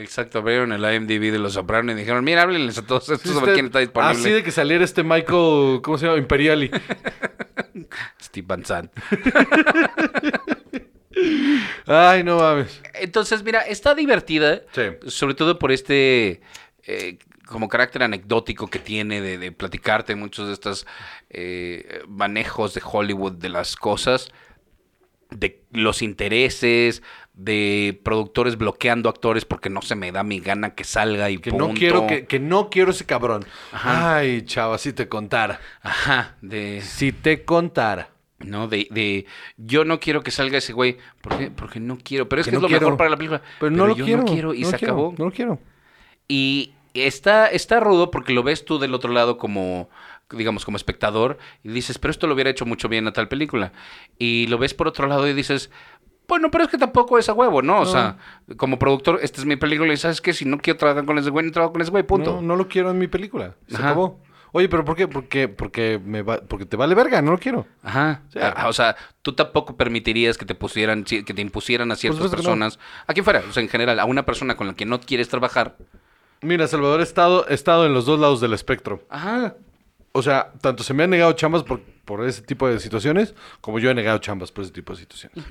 [0.00, 0.38] exacto.
[0.38, 3.54] Abrieron el IMDb de Los Sopranos y dijeron, mira, háblenles a todos estos Sí, sobre
[3.54, 4.18] quién está disponible.
[4.18, 6.18] Así de que saliera este Michael, ¿cómo se llama?
[6.18, 6.70] Imperiali.
[8.20, 8.64] Steve Van.
[11.86, 12.80] Ay, no mames.
[12.94, 14.62] Entonces, mira, está divertida.
[14.72, 14.82] Sí.
[15.06, 16.40] Sobre todo por este
[16.84, 17.18] eh,
[17.50, 20.86] como carácter anecdótico que tiene de, de platicarte muchos de estos
[21.30, 24.30] eh, manejos de Hollywood de las cosas,
[25.30, 27.02] de los intereses,
[27.34, 31.50] de productores bloqueando actores porque no se me da mi gana que salga y Que
[31.50, 31.68] punto.
[31.68, 33.44] no quiero, que, que no quiero ese cabrón.
[33.72, 34.16] Ajá.
[34.16, 35.60] Ay, chava, si te contara.
[35.82, 36.80] Ajá, de...
[36.82, 38.10] Si te contara.
[38.40, 38.68] ¿no?
[38.68, 39.26] De, de
[39.58, 40.96] yo no quiero que salga ese güey.
[41.20, 41.50] ¿Por qué?
[41.50, 42.28] Porque no quiero.
[42.28, 42.86] Pero es que, Que es lo quiero.
[42.86, 43.42] mejor para la película.
[43.58, 44.22] Pero, no lo yo quiero.
[44.22, 45.14] no quiero y no se quiero, acabó.
[45.18, 45.58] No lo quiero.
[46.26, 49.90] Y está, está rudo porque lo ves tú del otro lado como,
[50.30, 53.72] digamos, como espectador y dices, pero esto lo hubiera hecho mucho bien a tal película.
[54.18, 55.70] Y lo ves por otro lado y dices,
[56.30, 57.80] bueno, pero es que tampoco es a huevo, ¿no?
[57.80, 58.16] O sea,
[58.56, 61.28] como productor, esta es mi película y sabes que si no quiero trabajar con ese
[61.28, 62.36] güey, no trabajo con ese güey, punto.
[62.36, 63.56] No, no lo quiero en mi película.
[63.68, 63.88] Se Ajá.
[63.88, 64.20] acabó.
[64.52, 65.08] Oye, pero ¿por qué?
[65.08, 67.66] Porque, porque, me va, porque te vale verga, no lo quiero.
[67.82, 68.22] Ajá.
[68.28, 72.18] O sea, o sea, tú tampoco permitirías que te pusieran, que te impusieran a ciertas
[72.18, 72.48] supuesto que no.
[72.48, 75.00] personas, a quien fuera, o sea, en general, a una persona con la que no
[75.00, 75.76] quieres trabajar.
[76.42, 79.04] Mira, Salvador, he estado, he estado en los dos lados del espectro.
[79.10, 79.56] Ajá.
[80.12, 83.78] O sea, tanto se me han negado chambas por, por ese tipo de situaciones, como
[83.78, 85.44] yo he negado chambas por ese tipo de situaciones.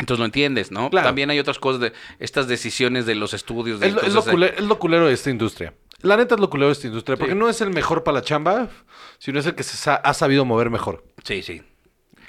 [0.00, 0.90] Entonces lo entiendes, ¿no?
[0.90, 1.06] Claro.
[1.06, 3.78] También hay otras cosas de estas decisiones de los estudios.
[3.80, 5.74] De Es, lo- es culero, es lo culero de esta industria.
[6.02, 7.38] La neta es lo culero de esta industria, porque Sí.
[7.38, 8.68] no es el mejor para la chamba,
[9.18, 11.04] sino es el que se sa- ha sabido mover mejor.
[11.24, 11.62] Sí, sí.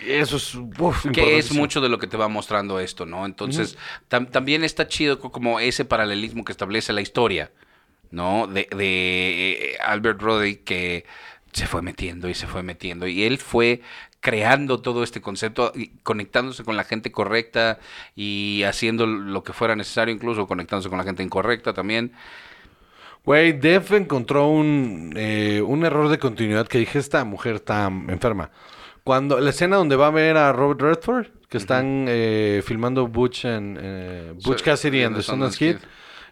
[0.05, 3.25] Eso es, uf, Que es mucho de lo que te va mostrando esto, ¿no?
[3.25, 3.77] Entonces,
[4.09, 7.51] tam- también está chido co- como ese paralelismo que establece la historia,
[8.09, 8.47] ¿no?
[8.47, 11.05] De, de eh, Albert Roddy que
[11.53, 13.07] se fue metiendo y se fue metiendo.
[13.07, 13.81] Y él fue
[14.21, 17.79] creando todo este concepto, y conectándose con la gente correcta
[18.15, 22.13] y haciendo lo que fuera necesario, incluso conectándose con la gente incorrecta también.
[23.25, 28.49] Güey, Def encontró un, eh, un error de continuidad que dije, esta mujer está enferma.
[29.03, 33.45] Cuando la escena donde va a ver a Robert Redford, que están eh, filmando Butch,
[33.45, 35.85] and, eh, Butch So- Cassidy and the Sundance Kid, Kid.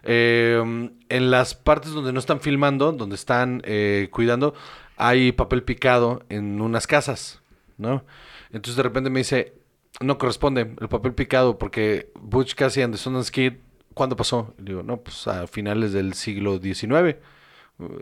[0.04, 4.54] eh, en las partes donde no están filmando, donde están eh, cuidando,
[4.96, 7.39] hay papel picado en unas casas,
[7.80, 8.04] ¿no?
[8.52, 9.54] Entonces de repente me dice,
[10.00, 13.54] no corresponde el papel picado porque Butch Cassidy and the Sundance Kid,
[13.94, 14.54] ¿cuándo pasó?
[14.58, 17.16] Y digo, no, pues a finales del siglo XIX.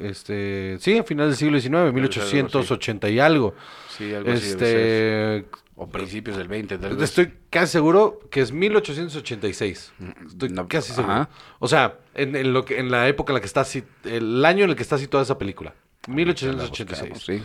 [0.00, 3.54] Este, sí, a finales del siglo XIX, 1880 y algo.
[3.96, 7.04] Sí, algo así Este, O principios del 20, tal vez.
[7.10, 9.92] estoy casi seguro que es 1886.
[10.26, 11.12] Estoy No, casi seguro.
[11.14, 11.28] ajá.
[11.60, 13.64] O sea, en, en lo que, en la época en la que está,
[14.04, 15.74] el año en el que está situada esa película.
[16.08, 17.10] La 1886.
[17.10, 17.42] buscamos, sí.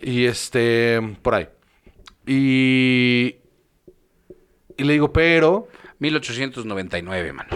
[0.00, 1.48] Y este, por ahí.
[2.26, 3.36] Y,
[4.76, 5.68] y le digo, pero,
[5.98, 7.48] 1899, mano.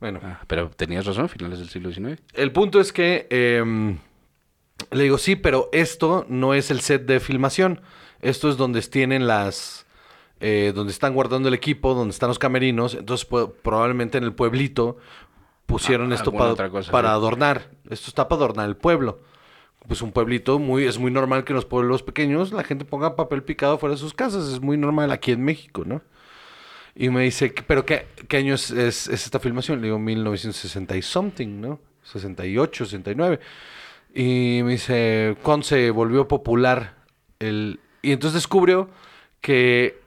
[0.00, 2.20] bueno, Ah, pero tenías razón, finales del siglo XIX.
[2.34, 3.98] el punto es que em,
[4.90, 7.80] le digo, sí, pero esto no es el set de filmación.
[8.20, 9.86] Esto es donde tienen las,
[10.40, 12.94] eh, donde están guardando el equipo, donde están los camerinos.
[12.94, 13.26] Entonces,
[13.62, 14.96] probablemente en el pueblito
[15.66, 17.12] pusieron Ah, esto pa- cosa, para sí.
[17.14, 17.70] adornar.
[17.90, 19.20] Esto está para adornar el pueblo.
[19.88, 23.16] Pues un pueblito muy, es muy normal que en los pueblos pequeños la gente ponga
[23.16, 24.48] papel picado fuera de sus casas.
[24.48, 26.02] Es muy normal aquí en México, ¿no?
[26.94, 29.80] Y me dice, ¿pero qué, qué año es, es- es esta filmación?
[29.80, 31.80] Le digo, 1960 y something, ¿no?
[32.04, 33.40] 68, 69.
[34.14, 36.96] Y me dice, ¿cuándo se volvió popular
[37.38, 37.80] el...?
[38.02, 38.90] Y entonces descubrió
[39.40, 39.98] que,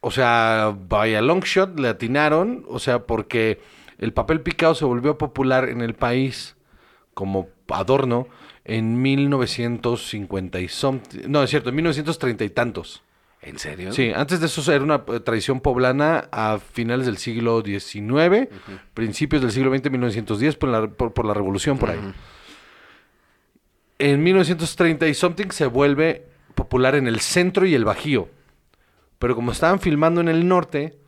[0.00, 3.60] o sea, vaya long shot, le atinaron, o sea, porque
[3.98, 6.56] el papel picado se volvió popular en el país
[7.14, 8.28] como adorno
[8.68, 11.20] en 1950 y something.
[11.28, 13.02] No, es cierto, en 1930 y tantos.
[13.40, 13.92] ¿En serio?
[13.92, 18.48] Sí, antes de eso era una eh, tradición poblana a finales del siglo XIX,
[18.92, 22.00] principios del siglo XX, 1910, por la, por, por la revolución por ahí.
[24.00, 28.28] En 1930 y something se vuelve popular en el centro y el bajío.
[29.20, 30.98] Pero como estaban filmando en el norte,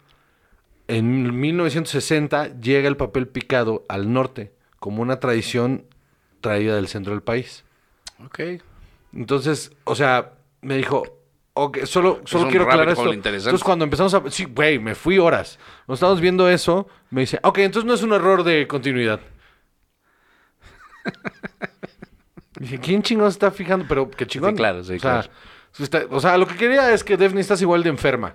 [0.86, 5.84] en 1960 llega el papel picado al norte como una tradición
[6.41, 7.64] traída del centro del país.
[8.24, 8.41] Ok.
[9.14, 11.03] Entonces, o sea, me dijo,
[11.55, 13.12] ok, solo, solo quiero aclarar esto.
[13.12, 14.22] Entonces, cuando empezamos a...
[14.30, 15.59] Sí, güey, me fui horas.
[15.86, 16.89] Nos estamos viendo eso.
[17.11, 19.20] Me dice, ok, entonces no es un error de continuidad.
[22.59, 23.86] Dije, ¿quién chingón se está fijando?
[23.89, 24.51] Pero qué chingón.
[24.51, 25.28] Sí, claro, sí, o sea, claro.
[25.72, 28.34] sí está- o sea, lo que quería es que Daphne estás igual de enferma.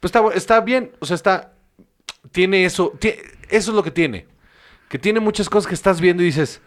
[0.00, 1.52] Pues está, está bien, o sea, está.
[2.32, 2.92] Tiene eso.
[3.00, 4.26] eso es lo que tiene.
[4.88, 6.60] Que tiene muchas cosas que estás viendo y dices.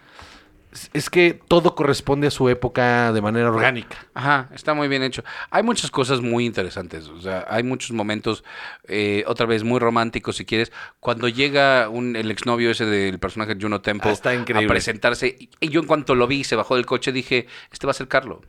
[0.93, 3.97] "Es- que todo corresponde a su época de manera orgánica.
[4.13, 5.23] Ajá, está muy bien hecho.
[5.49, 7.07] Hay muchas cosas muy interesantes.
[7.09, 8.43] O sea, hay muchos momentos,
[8.87, 10.71] eh, otra vez, muy románticos, si quieres.
[10.99, 14.65] Cuando llega un, el exnovio ese del personaje Juno Temple Ah, está increíble.
[14.65, 17.85] a presentarse, y, y yo en cuanto lo vi, se bajó del coche, dije, este
[17.87, 18.41] va a ser Carlo.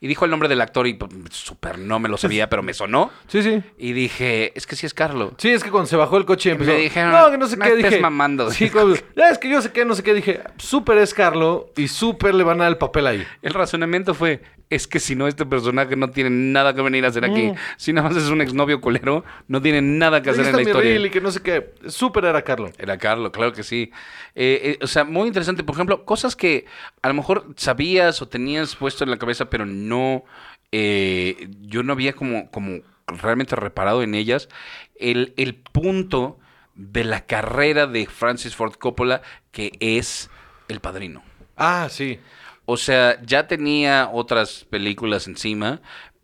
[0.00, 2.74] Y dijo el nombre del actor y pues, súper no me lo sabía, pero me
[2.74, 3.10] sonó.
[3.28, 3.62] Sí, sí.
[3.78, 5.34] Y dije, es que sí es Carlo.
[5.38, 6.72] Sí, es que cuando se bajó el coche y empezó.
[6.72, 7.70] me dijeron, no, que no sé "No qué.
[7.72, 8.02] estés Dije.
[8.02, 8.50] mamando".
[8.50, 10.12] Sí, como, ya es que yo sé qué, no sé qué.
[10.14, 13.26] Dije, súper es Carlo y súper le van a dar el papel ahí.
[13.42, 17.08] El razonamiento fue, es que si no, este personaje no tiene nada que venir a
[17.08, 17.52] hacer aquí.
[17.76, 20.96] Si nada más es un exnovio culero, no tiene nada que hacer en la historia.
[20.96, 21.74] y que no sé qué.
[21.86, 22.70] Súper era Carlo.
[22.78, 23.90] Era Carlos, claro que sí.
[24.34, 25.62] Eh, eh, o sea, muy interesante.
[25.62, 26.66] Por ejemplo, cosas que
[27.02, 29.64] a lo mejor sabías o tenías puesto en la cabeza, pero
[29.94, 30.24] no.
[30.72, 34.48] eh, yo no había como, como realmente reparado en ellas.
[34.96, 36.38] El, el punto
[36.74, 39.22] de la carrera de Francis Ford Coppola,
[39.52, 40.30] que es
[40.68, 41.22] El Padrino.
[41.56, 42.18] Ah, sí.
[42.66, 45.80] O sea, ya tenía otras películas encima,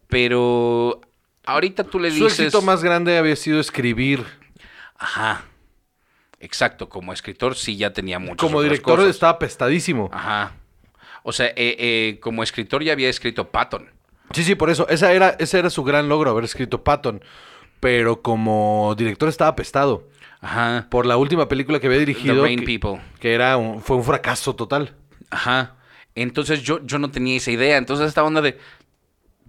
[0.09, 1.01] pero
[1.45, 2.41] ahorita tú le Su dices.
[2.41, 4.25] éxito más grande había sido escribir.
[4.97, 5.45] Ajá.
[6.41, 9.11] Exacto, como escritor sí ya tenía muchas Como director cosas.
[9.11, 10.09] estaba pestadísimo.
[10.13, 10.55] Ajá.
[11.23, 13.91] O sea, eh, eh, como escritor ya había escrito Patton.
[14.33, 14.89] Sí, sí, por eso.
[14.89, 17.23] Esa era, ese era su gran logro, haber escrito Patton.
[17.81, 20.07] Pero como director estaba apestado.
[20.41, 20.87] Ajá.
[20.91, 22.37] Por la última película que había dirigido.
[22.37, 23.01] The Rain que, People.
[23.21, 24.95] que era un- fue un fracaso total.
[25.31, 25.77] Ajá.
[26.15, 27.77] Entonces yo, yo no tenía esa idea.
[27.77, 28.59] Entonces esta onda de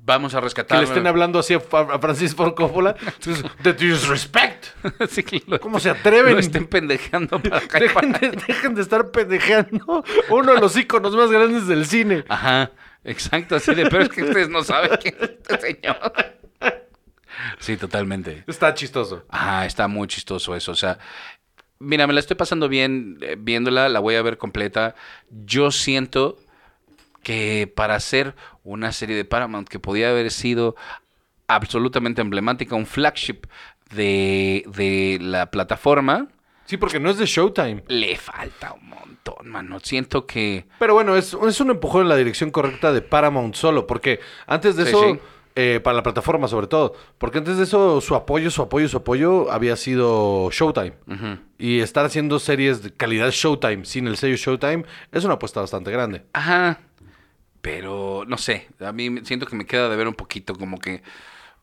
[0.03, 0.77] vamos a Que rescatar.
[0.79, 2.95] le estén hablando así a, a Francis Ford Coppola.
[3.05, 4.65] Entonces, de disrespect.
[5.09, 6.33] Sí, que lo- ¿Cómo se atreven?
[6.33, 11.15] Lo estén pendejeando para acá Dejen de, dejen de estar pendejeando uno de los íconos
[11.15, 12.25] más grandes del cine.
[12.29, 12.71] Ajá,
[13.03, 16.13] exacto, así de, pero es que ustedes no saben quién es este señor.
[17.59, 18.43] Sí, totalmente.
[18.47, 19.25] Está chistoso.
[19.29, 20.97] Ajá, está muy chistoso eso, o sea,
[21.79, 24.95] mira, me la estoy pasando bien eh, viéndola, la voy a ver completa.
[25.29, 26.37] Yo siento
[27.23, 30.75] que para hacer una serie de Paramount que podía haber sido
[31.47, 33.41] absolutamente emblemática, un flagship
[33.93, 36.27] de, de la plataforma,
[36.65, 37.83] Sí, porque no es de Showtime.
[37.89, 39.81] le falta un montón, mano.
[39.81, 40.67] Siento que...
[40.79, 44.77] Pero bueno, es, es un empujón en la dirección correcta de Paramount solo, porque antes
[44.77, 45.19] de Sí, eso, sí.
[45.57, 48.95] eh, para la plataforma sobre todo, porque antes de eso su apoyo, su apoyo, su
[48.95, 50.93] apoyo había sido Showtime.
[51.57, 55.91] Y estar haciendo series de calidad Showtime sin el sello Showtime es una apuesta bastante
[55.91, 56.23] grande.
[56.31, 56.79] Ajá.
[57.61, 61.03] Pero no sé, a mí siento que me queda de ver un poquito, como que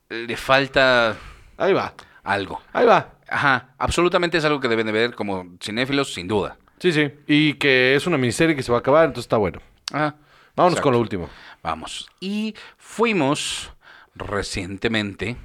[0.09, 1.16] le falta
[1.57, 1.92] Ahí va,
[2.22, 2.62] algo.
[2.72, 3.14] ahí va.
[3.28, 6.57] Ajá, absolutamente es algo que deben de ver como cinéfilos, sin duda.
[6.78, 7.11] Sí, sí.
[7.26, 9.61] Y que es una miniserie que se va a acabar, entonces está bueno.
[9.92, 10.14] Ajá.
[10.55, 10.82] Vámonos Exacto.
[10.82, 11.28] con lo último.
[11.62, 12.09] Vamos.
[12.20, 13.72] Y fuimos
[14.14, 15.36] recientemente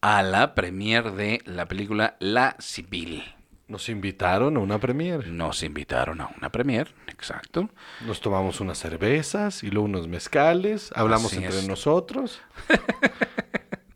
[0.00, 3.22] a la premiere de la película La Civil.
[3.68, 5.28] Nos invitaron a una premiere.
[5.28, 7.68] Nos invitaron a una premiere, exacto.
[8.06, 10.90] Nos tomamos unas cervezas y luego unos mezcales.
[10.94, 11.68] Hablamos Así entre es.
[11.68, 12.40] nosotros.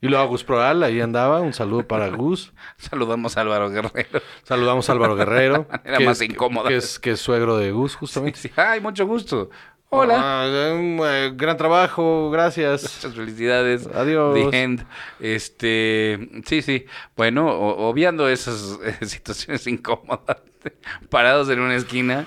[0.03, 1.41] y luego Gus Proal, ahí andaba.
[1.41, 2.53] Un saludo para Gus.
[2.77, 4.21] Saludamos a Álvaro Guerrero.
[4.43, 5.67] Saludamos a Álvaro Guerrero.
[5.85, 6.69] Era que más es, incómoda.
[6.69, 8.41] Que es, que es suegro de Gus, justamente.
[8.41, 9.49] Sí, Ay, mucho gusto.
[9.95, 10.15] Hola.
[10.19, 12.83] Ah, eh, eh, gran trabajo, gracias.
[12.83, 13.87] Muchas felicidades.
[13.95, 14.35] Adiós.
[14.51, 14.87] The End.
[15.21, 16.87] Este, sí, sí.
[17.15, 20.39] Bueno, o- obviando esas eh, situaciones incómodas,
[21.11, 22.25] parados en una esquina,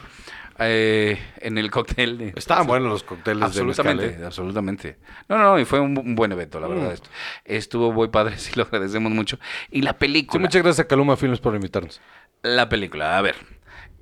[0.60, 2.20] eh, en el cóctel.
[2.20, 4.26] de- Estaban buenos los cócteles Absolutamente, de mezcal, ¿eh?
[4.28, 4.98] absolutamente.
[5.28, 6.90] No, no, no, y fue un, un buen evento, la verdad.
[6.92, 6.94] Mm.
[6.94, 7.10] Estu-
[7.46, 9.40] Estuvo muy padre, sí lo agradecemos mucho.
[9.72, 10.40] Y la Sí, película.
[10.40, 12.00] muchas gracias a Caluma Films por invitarnos.
[12.44, 13.36] La película, a ver.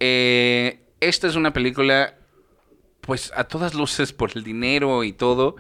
[0.02, 2.16] Eh, esta es una película,
[3.06, 5.56] pues a todas luces, por el dinero y todo,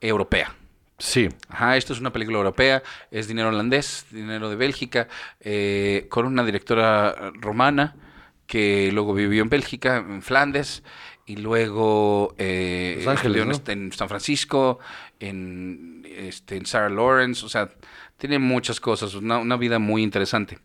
[0.00, 0.54] europea.
[0.98, 1.28] Sí.
[1.48, 5.08] Ajá, esto es una película europea, es dinero holandés, dinero de Bélgica,
[5.40, 7.96] eh, con una directora romana
[8.46, 10.82] que luego vivió en Bélgica, en Flandes,
[11.26, 13.54] y luego eh, Los Ángeles, estudió en, ¿no?
[13.54, 14.78] este- en San Francisco,
[15.18, 17.70] en, este, en Sarah Lawrence, o sea,
[18.18, 20.58] tiene muchas cosas, una, una vida muy interesante.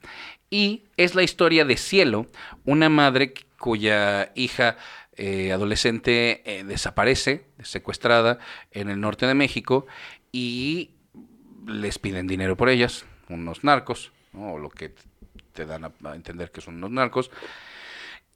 [0.49, 2.27] Y es la historia de Cielo,
[2.65, 4.77] una madre cuya hija
[5.17, 8.39] eh, adolescente eh, desaparece, secuestrada
[8.71, 9.87] en el norte de México,
[10.31, 10.91] y
[11.65, 14.53] les piden dinero por ellas, unos narcos, ¿no?
[14.53, 14.93] o lo que
[15.53, 17.31] te dan a, a entender que son unos narcos,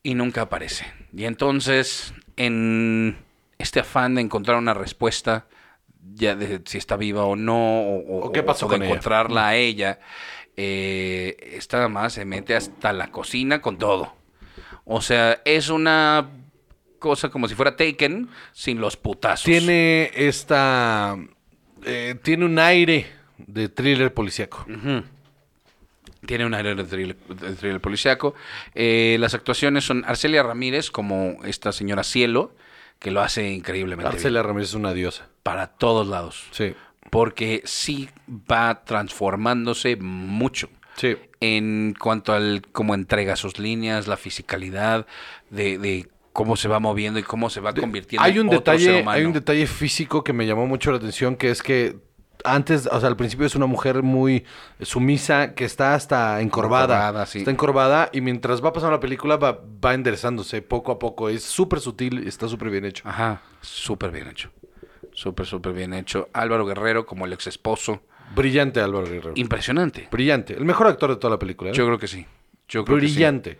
[0.04, 0.86] y nunca aparece.
[1.16, 3.18] Y entonces, en
[3.60, 5.48] este afán de encontrar una respuesta,
[6.16, 8.92] ya de si está viva o no, o, ¿O qué pasó de con ella?
[8.92, 10.00] encontrarla a ella,
[10.58, 14.14] eh, esta mamá se mete hasta la cocina con todo.
[14.86, 16.28] O sea, es una
[17.02, 19.44] cosa como si fuera Taken sin los putazos.
[19.44, 21.18] Tiene esta.
[21.84, 24.66] eh, tiene un aire de thriller policíaco.
[26.26, 28.36] Tiene un aire de thriller, de thriller policíaco.
[28.76, 32.54] Eh, las actuaciones son Arcelia Ramírez como esta señora Cielo,
[33.00, 34.18] que lo hace increíblemente bien.
[34.18, 35.28] Arcelia Ramírez es una diosa.
[35.42, 36.46] Para todos lados.
[36.52, 36.76] Sí.
[37.10, 40.70] Porque sí va transformándose mucho.
[40.98, 41.18] Sí.
[41.40, 45.08] En cuanto al cómo entrega sus líneas, la fisicalidad,
[45.50, 48.74] de, de cómo se va moviendo y cómo se va convirtiendo Hay un en otro
[48.74, 49.18] ser detalle, humano.
[49.18, 51.98] hay un detalle físico que me llamó mucho la atención, que es que
[52.44, 54.46] antes, o sea, al principio es una mujer muy
[54.82, 56.96] sumisa, que está hasta encorvada.
[56.96, 57.40] Encorvada, sí.
[57.40, 61.30] Está encorvada y mientras va pasando la película va, va enderezándose poco a poco.
[61.30, 63.08] Es súper sutil y está súper bien hecho.
[63.08, 64.50] Ajá, súper bien hecho.
[65.14, 66.30] Súper, súper bien hecho.
[66.34, 68.02] Álvaro Guerrero como el ex esposo.
[68.34, 69.34] Brillante Álvaro Guerrero.
[69.36, 70.08] Impresionante.
[70.10, 70.54] Brillante.
[70.54, 71.72] El mejor actor de toda la película.
[71.72, 71.74] ¿eh?
[71.74, 72.26] Yo creo que sí.
[72.70, 73.58] Yo creo que sí.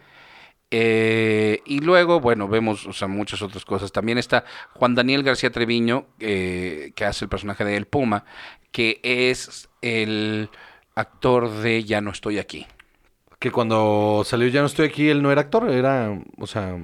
[0.74, 3.92] Eh, y luego, bueno, vemos o sea, muchas otras cosas.
[3.92, 8.24] También está Juan Daniel García Treviño, eh, que hace el personaje de El Puma,
[8.72, 10.50] que es el
[10.96, 12.66] actor de Ya no estoy aquí.
[13.38, 16.78] Que cuando salió Ya no estoy aquí, él no era actor, era, o sea,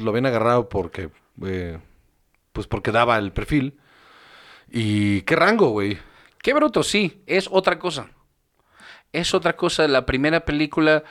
[0.00, 1.10] lo habían agarrado porque,
[1.44, 1.78] eh,
[2.52, 3.78] pues porque daba el perfil.
[4.70, 5.98] Y qué rango, güey.
[6.42, 8.10] Qué bruto, sí, es otra cosa.
[9.12, 9.86] Es otra cosa.
[9.88, 11.04] La primera película,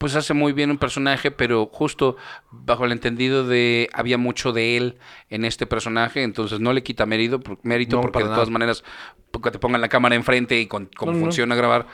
[0.00, 2.16] pues hace muy bien un personaje, pero justo
[2.50, 4.96] bajo el entendido de había mucho de él
[5.28, 8.36] en este personaje, entonces no le quita mérito, mérito No, porque de nada.
[8.36, 8.82] todas maneras,
[9.30, 11.24] porque te pongan la cámara enfrente y con cómo No, no.
[11.24, 11.86] funciona grabar,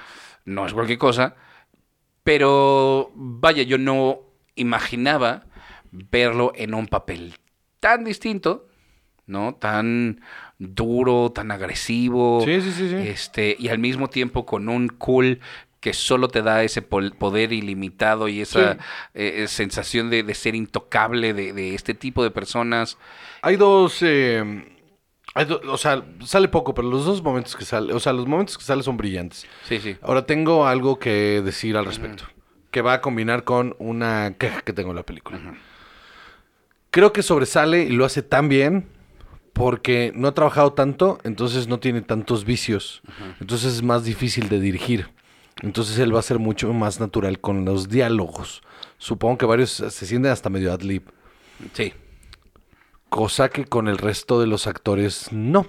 [0.45, 1.35] no es cualquier cosa.
[2.23, 4.21] Pero vaya, yo no
[4.55, 5.47] imaginaba
[5.91, 7.35] verlo en un papel
[7.81, 8.69] tan distinto,
[9.27, 9.57] ¿no?
[9.57, 10.21] Tan
[10.59, 12.41] duro, tan agresivo.
[12.45, 12.95] Sí, sí, sí, sí.
[12.97, 15.41] Este, y al mismo tiempo con un cool
[15.87, 18.79] que solo te da ese poder ilimitado y esa Sí.
[19.15, 22.99] eh, eh, sensación de, de ser intocable de, de este tipo de personas.
[23.41, 24.65] Hay dos, eh,
[25.69, 28.65] o sea, sale poco, pero los dos momentos que sale, o sea, los momentos que
[28.65, 29.47] sale son brillantes.
[29.69, 29.97] Sí, sí.
[30.03, 32.25] Ahora tengo algo que decir al respecto,
[32.73, 35.39] que va a combinar con una queja que tengo en la película.
[36.91, 38.89] Creo que sobresale y lo hace tan bien
[39.53, 43.03] porque no ha trabajado tanto, entonces no tiene tantos vicios,
[43.41, 45.15] entonces es más difícil de dirigir.
[45.63, 48.63] Entonces él va a ser mucho más natural con los diálogos.
[48.99, 51.05] Supongo que varios se sienten hasta medio ad lib,
[51.75, 51.95] Sí.
[53.09, 55.67] cosa que con el resto de los actores no.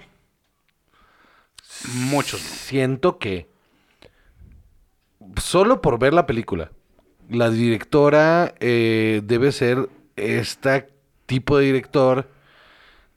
[2.09, 2.41] Muchos.
[2.41, 2.47] no.
[2.47, 3.47] siento que
[5.41, 6.71] solo por ver la película,
[7.29, 10.89] la directora eh, debe ser este
[11.25, 12.29] tipo de director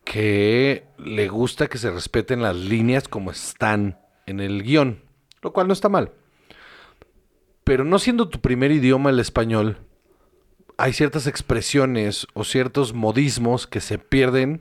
[0.04, 5.02] que le gusta que se respeten las líneas como están en el guion,
[5.42, 6.12] lo cual no está mal.
[7.70, 9.78] Pero no siendo tu primer idioma el español,
[10.76, 14.60] hay ciertas expresiones o ciertos modismos que se pierden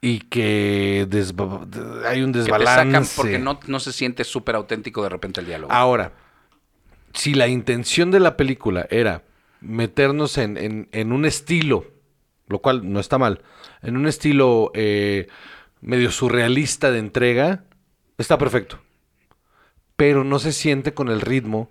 [0.00, 1.06] y que
[2.06, 2.74] hay un Que te desbalance.
[2.74, 5.70] sacan porque no, no se siente súper auténtico de repente el diálogo.
[5.70, 6.12] Ahora,
[7.12, 9.22] si la intención de la película era
[9.60, 11.84] meternos en, en- en un estilo,
[12.48, 13.42] lo cual no está mal,
[13.82, 15.26] en un estilo eh,
[15.82, 17.64] medio surrealista de entrega,
[18.16, 18.78] está perfecto.
[19.96, 21.70] Pero no se siente con el ritmo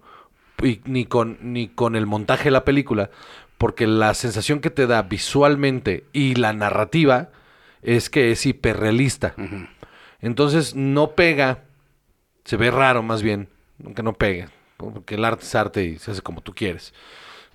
[0.61, 3.09] y ni, con, ni con el montaje de la película,
[3.57, 7.29] porque la sensación que te da visualmente y la narrativa
[7.81, 9.33] es que es hiperrealista.
[10.19, 11.63] Entonces no pega,
[12.45, 13.49] se ve raro más bien,
[13.83, 16.93] aunque no pegue, porque el arte es arte y se hace como tú quieres.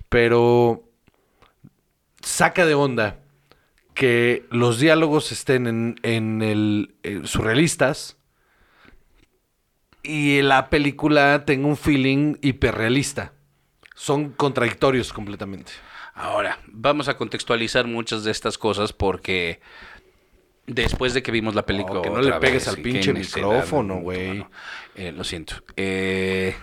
[0.09, 0.83] Pero
[2.21, 3.19] saca de onda
[3.93, 8.16] que los diálogos estén en, en el eh, surrealistas
[10.07, 13.33] y la película tenga un feeling hiperrealista.
[13.93, 15.73] Son contradictorios completamente.
[16.13, 19.59] Ahora, vamos a contextualizar muchas de estas cosas porque
[20.65, 21.99] después de que vimos la película.
[21.99, 24.39] Oh, que no le pegues vez, al pinche micrófono, no, güey.
[24.39, 24.51] no,
[24.95, 25.55] eh, lo siento.
[25.75, 26.55] Eh,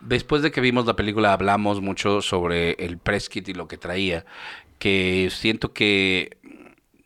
[0.00, 3.78] después de que vimos la película, hablamos mucho sobre el press kit y lo que
[3.78, 4.24] traía.
[4.78, 6.38] Que siento que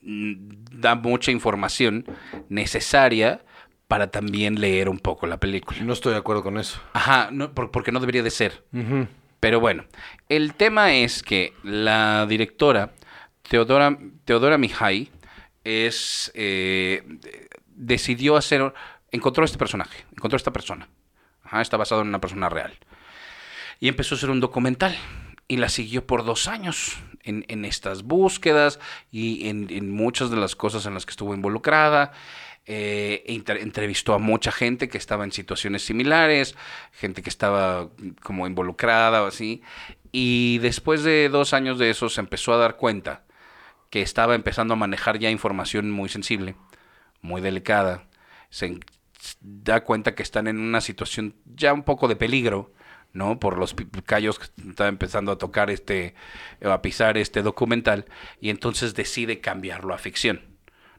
[0.02, 2.04] mm, da mucha información
[2.48, 3.42] necesaria
[3.88, 5.80] para también leer un poco la película.
[5.80, 6.80] No estoy de acuerdo con eso.
[6.92, 8.64] Ajá, no, porque no debería de ser.
[9.40, 9.84] Pero bueno,
[10.28, 12.92] el tema es que la directora
[13.48, 15.10] Teodora, Teodora Mihai
[15.62, 17.04] es, eh,
[17.68, 18.72] decidió hacer,
[19.10, 20.88] encontró este personaje, encontró esta persona.
[21.44, 22.76] Ajá, está basado en una persona real.
[23.78, 24.96] Y empezó a hacer un documental.
[25.48, 28.80] Y la siguió por dos años en, en estas búsquedas
[29.12, 32.12] y en, en muchas de las cosas en las que estuvo involucrada.
[32.68, 36.56] Eh, entrevistó a mucha gente que estaba en situaciones similares,
[36.92, 37.88] gente que estaba
[38.22, 39.62] como involucrada o así.
[40.12, 43.24] Y después de dos años de eso se empezó a dar cuenta
[43.90, 46.56] que estaba empezando a manejar ya información muy sensible,
[47.22, 48.08] muy delicada.
[48.50, 48.80] Se
[49.40, 52.72] da cuenta que están en una situación ya un poco de peligro
[53.12, 53.40] ¿no?
[53.40, 56.14] Por los callos que está empezando a tocar este,
[56.62, 58.04] a pisar este documental,
[58.40, 60.55] y entonces decide cambiarlo a ficción.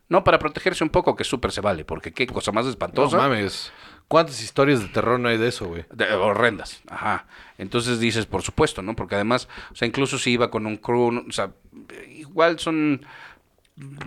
[0.09, 3.17] No, para protegerse un poco, que súper se vale, porque qué cosa más No espantosa.
[3.17, 3.71] mames.
[4.07, 5.83] ¿Cuántas historias de terror no hay de eso, güey?
[5.91, 7.25] De- horrendas, ajá.
[7.57, 8.95] Entonces dices, por supuesto, ¿no?
[8.95, 11.23] Porque además, o sea, incluso si iba con un crew, ¿no?
[11.27, 11.51] o sea,
[12.09, 13.05] igual son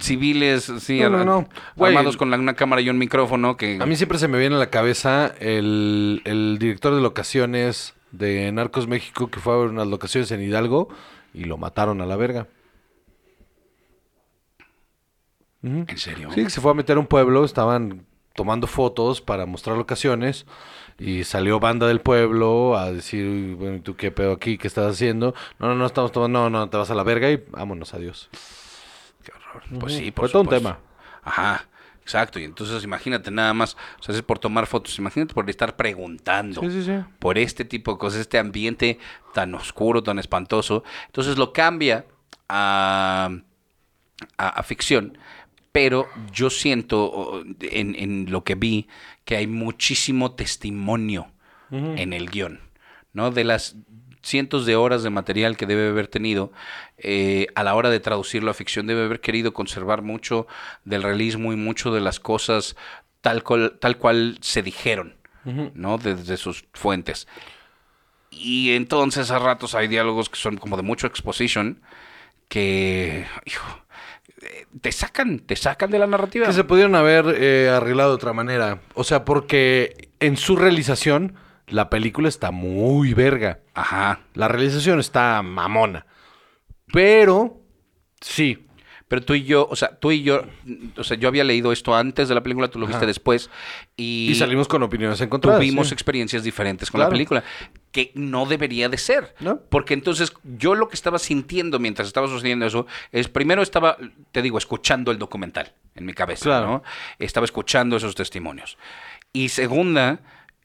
[0.00, 1.48] civiles, sí, No, no, no.
[1.84, 3.78] Armados con la- una cámara y un micrófono que...
[3.80, 8.50] A mí siempre se me viene a la cabeza el, el director de locaciones de
[8.52, 10.88] Narcos México que fue a ver unas locaciones en Hidalgo
[11.32, 12.46] y lo mataron a la verga.
[15.62, 16.30] ¿En serio?
[16.34, 20.46] Sí, que se fue a meter a un pueblo, estaban tomando fotos para mostrar locaciones
[20.98, 24.58] y salió banda del pueblo a decir, bueno, ¿y tú qué pedo aquí?
[24.58, 25.34] ¿Qué estás haciendo?
[25.58, 28.28] No, no, no, estamos tomando, no, no, te vas a la verga y vámonos, adiós.
[29.22, 29.62] Qué horror.
[29.80, 30.78] Pues sí, Fue por todo un tema.
[31.22, 31.68] Ajá,
[32.02, 32.38] exacto.
[32.38, 36.60] Y entonces imagínate nada más, o sea, es por tomar fotos, imagínate por estar preguntando.
[36.60, 36.92] Sí, sí, sí.
[37.18, 38.98] Por este tipo de cosas, este ambiente
[39.34, 40.84] tan oscuro, tan espantoso.
[41.06, 42.06] Entonces lo cambia
[42.48, 43.30] a,
[44.36, 45.18] a, a ficción.
[45.72, 48.88] Pero yo siento o, en, en lo que vi
[49.24, 51.32] que hay muchísimo testimonio
[51.70, 52.58] en el guion,
[53.12, 53.30] ¿no?
[53.30, 53.76] De las
[54.22, 56.52] cientos de horas de material que debe haber tenido,
[56.98, 60.46] eh, a la hora de traducirlo a ficción debe haber querido conservar mucho
[60.84, 62.76] del realismo y mucho de las cosas
[63.20, 65.98] tal cual, tal cual se dijeron, ¿no?
[65.98, 67.26] Desde sus fuentes.
[68.30, 71.82] Y entonces a ratos hay diálogos que son como de mucho exposition
[72.48, 73.84] que, hijo,
[74.80, 76.46] te sacan, te sacan de la narrativa.
[76.46, 78.80] Que se pudieron haber eh, arreglado de otra manera.
[78.94, 81.34] O sea, porque en su realización
[81.66, 83.60] la película está muy verga.
[83.74, 84.20] Ajá.
[84.34, 86.06] La realización está mamona.
[86.92, 87.60] Pero,
[88.20, 88.66] sí.
[89.08, 90.42] Pero tú y yo, o sea, tú y yo,
[90.96, 93.50] o sea, yo había leído esto antes de la película, tú lo viste después
[93.96, 95.58] y, Y, salimos con opiniones encontradas.
[95.58, 95.94] tuvimos sí.
[95.94, 97.42] experiencias diferentes con la película,
[97.92, 99.34] que no debería de ser.
[99.40, 99.60] ¿No?
[99.68, 103.96] Porque entonces yo lo que estaba sintiendo mientras estaba sucediendo eso es, primero estaba,
[104.32, 106.66] te digo, escuchando el documental en mi cabeza, Claro.
[106.66, 106.82] ¿no?
[107.18, 108.78] Estaba escuchando esos testimonios.
[109.32, 110.20] Y segunda,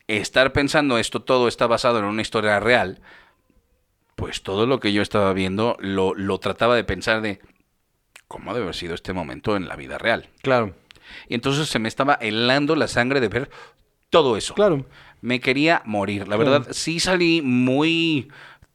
[0.08, 3.00] estar pensando esto todo está basado en una historia real,
[4.16, 7.40] pues todo lo que yo estaba viendo lo, lo trataba de pensar de
[8.28, 10.30] cómo debe haber sido este momento en la vida real.
[10.42, 10.74] Claro,
[11.28, 13.50] Y entonces se me estaba helando la sangre de ver
[14.10, 14.54] todo eso.
[14.54, 14.86] claro.
[15.26, 16.28] Me quería morir.
[16.28, 18.30] La verdad, sí salí muy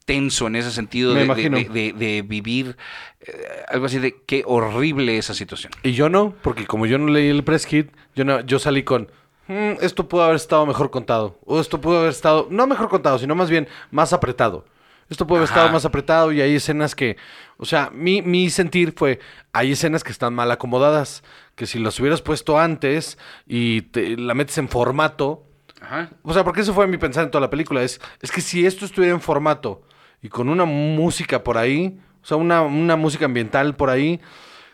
[0.04, 1.56] tenso en ese sentido de, imagino.
[1.56, 2.76] de- de- de vivir
[3.20, 3.32] eh,
[3.68, 5.72] algo así de qué horrible esa situación.
[5.84, 8.82] Y yo no, porque como yo no leí el press kit, yo, no, yo salí
[8.82, 9.10] con...
[9.46, 11.38] "Mm, esto pudo haber estado mejor contado.
[11.44, 12.48] O esto pudo haber estado...
[12.50, 14.64] No mejor contado, sino más bien más apretado.
[15.08, 15.54] Esto pudo haber Ajá.
[15.60, 17.16] estado más apretado y hay escenas que...
[17.58, 19.20] O sea, mi, mi sentir fue...
[19.52, 21.22] Hay escenas que están mal acomodadas.
[21.54, 25.44] Que si las hubieras puesto antes y te, la metes en formato...
[25.80, 26.10] Ajá.
[26.22, 27.82] O sea, porque eso fue mi pensar en toda la película.
[27.82, 29.82] Es, es que si esto estuviera en formato
[30.22, 34.20] y con una música por ahí, o sea, una, una música ambiental por ahí,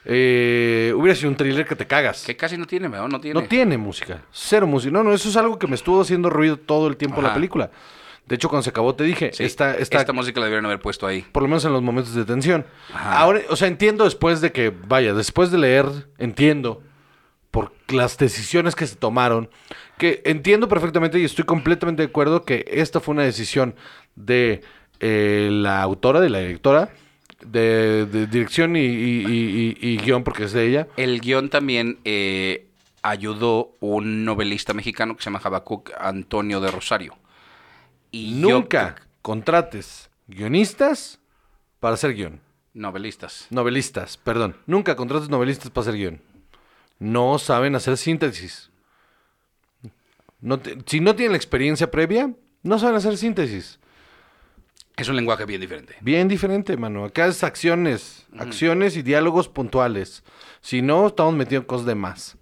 [0.05, 2.25] eh, hubiera sido un thriller que te cagas.
[2.25, 3.09] Que casi no tiene, ¿verdad?
[3.09, 3.41] No tiene.
[3.41, 4.93] No tiene música, cero música.
[4.93, 7.29] No, no, eso es algo que me estuvo haciendo ruido todo el tiempo en la
[7.31, 7.35] Ajá.
[7.37, 7.71] película.
[8.27, 10.81] De hecho, cuando se acabó te dije, Sí, esta, esta, Esta música la debieron haber
[10.81, 11.23] puesto ahí.
[11.31, 12.67] por lo menos en los momentos de tensión.
[12.93, 13.19] Ajá.
[13.19, 15.87] Ahora, o sea, entiendo después de que, vaya, después de leer,
[16.19, 16.83] entiendo
[17.89, 19.49] las decisiones que se tomaron,
[19.99, 23.75] que entiendo perfectamente y estoy completamente de acuerdo que esta fue una decisión
[24.17, 24.63] de
[25.01, 26.91] eh, la autora, de la directora,
[27.45, 30.89] de, de dirección y, y- y- y- y guion, porque es de ella.
[30.97, 32.67] El guion también eh,
[33.03, 37.15] ayudó un novelista mexicano que se llama Habacuc Antonio de Rosario.
[38.11, 41.19] Y yo- Nunca contrates guionistas
[41.81, 42.41] para hacer guion.
[42.75, 43.47] novelistas.
[43.51, 44.57] Novelistas, perdón.
[44.67, 46.21] Nunca contrates novelistas para hacer guion.
[46.99, 48.71] No saben hacer síntesis.
[50.41, 52.33] No te- si no tienen la experiencia previa,
[52.63, 53.79] no saben hacer síntesis.
[54.97, 55.95] Es un lenguaje bien diferente.
[56.01, 57.05] Bien diferente, mano.
[57.05, 60.25] Acá es acciones, acciones y diálogos puntuales.
[60.63, 62.39] Si no, estamos metidos en cosas de más.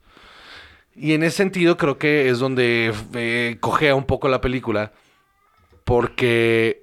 [0.95, 4.93] Y en ese sentido creo que es donde eh, cojea un poco la película.
[5.85, 6.83] Porque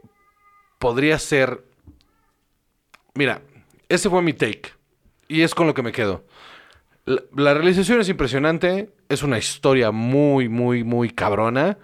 [0.77, 1.63] podría ser...
[3.13, 3.41] Mira,
[3.87, 4.73] ese fue mi take.
[5.29, 6.25] Y es con lo que me quedo.
[7.05, 8.89] La, la realización es impresionante.
[9.09, 11.77] Es una historia muy, muy, muy cabrona.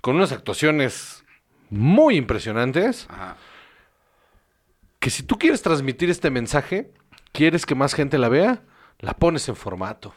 [0.00, 1.24] Con unas actuaciones
[1.70, 3.36] muy impresionantes Ajá.
[5.00, 6.90] que si tú quieres transmitir este mensaje,
[7.32, 8.62] quieres que más gente la vea,
[9.00, 10.14] la pones en formato.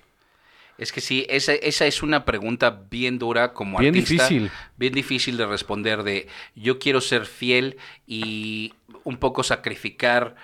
[0.78, 4.28] Es que sí, esa, esa es una pregunta bien dura como Bien artista.
[4.28, 4.52] difícil.
[4.76, 8.74] Bien difícil de responder de yo quiero ser fiel y
[9.04, 10.36] un poco sacrificar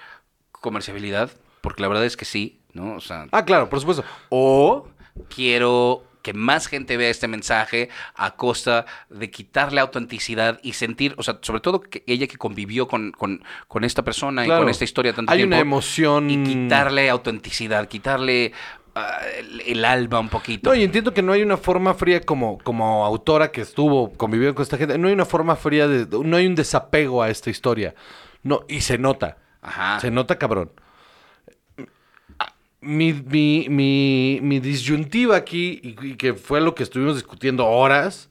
[0.51, 1.31] comerciabilidad,
[1.61, 2.95] porque la verdad es que sí, ¿no?
[2.95, 4.03] O sea, Ah, claro, por supuesto.
[4.29, 4.87] o
[5.33, 11.23] quiero que más gente vea este mensaje a costa de quitarle autenticidad y sentir, o
[11.23, 14.85] sea, sobre todo que ella que convivió con, con, con esta persona y con esta
[14.85, 15.55] historia tanto Hay tiempo.
[15.55, 18.53] una emoción- Y quitarle autenticidad, quitarle
[18.95, 20.69] ah, el, el alma un poquito.
[20.69, 24.55] No, y entiendo que no hay una forma fría como, como autora que estuvo conviviendo
[24.55, 24.97] con esta gente.
[24.97, 26.07] No hay una forma fría de.
[26.23, 27.95] No hay un desapego a esta historia.
[28.43, 29.39] No, y se nota.
[29.61, 29.99] Ajá.
[29.99, 30.71] Se nota, cabrón.
[32.83, 38.29] Mi, mi, mi, mi disyuntiva aquí, y, y que fue lo que estuvimos discutiendo horas,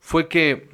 [0.00, 0.68] fue que.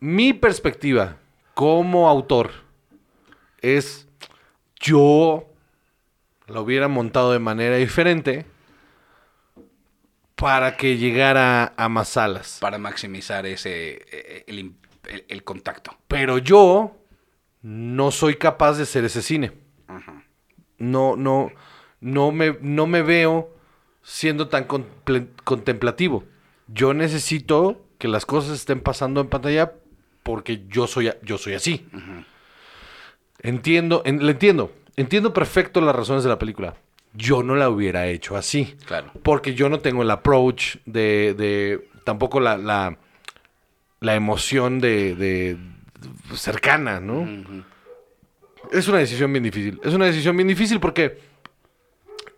[0.00, 1.16] Mi perspectiva
[1.54, 2.50] como autor
[3.60, 4.08] es.
[4.80, 5.48] Yo
[6.48, 8.46] lo hubiera montado de manera diferente
[10.34, 12.58] para que llegara a más salas.
[12.60, 14.74] Para maximizar ese eh, el, im-
[15.08, 15.96] el- el contacto.
[16.08, 16.96] Pero yo
[17.62, 19.52] no soy capaz de hacer ese cine.
[20.78, 21.50] No, no,
[22.00, 23.54] no me, no me veo
[24.02, 24.64] siendo tan
[25.44, 26.24] contemplativo.
[26.66, 29.72] Yo necesito que las cosas estén pasando en pantalla
[30.24, 31.86] porque yo soy, yo soy así.
[33.40, 34.72] Entiendo, en- le entiendo.
[34.96, 36.74] Entiendo perfecto las razones de la película.
[37.14, 38.76] Yo no la hubiera hecho así.
[38.86, 39.10] Claro.
[39.22, 42.98] Porque yo no tengo el approach de, de tampoco la, la,
[44.00, 45.58] la emoción de, de-
[46.34, 47.26] cercana, ¿no?
[48.70, 49.80] Es una decisión bien difícil.
[49.82, 51.18] Es una decisión bien difícil porque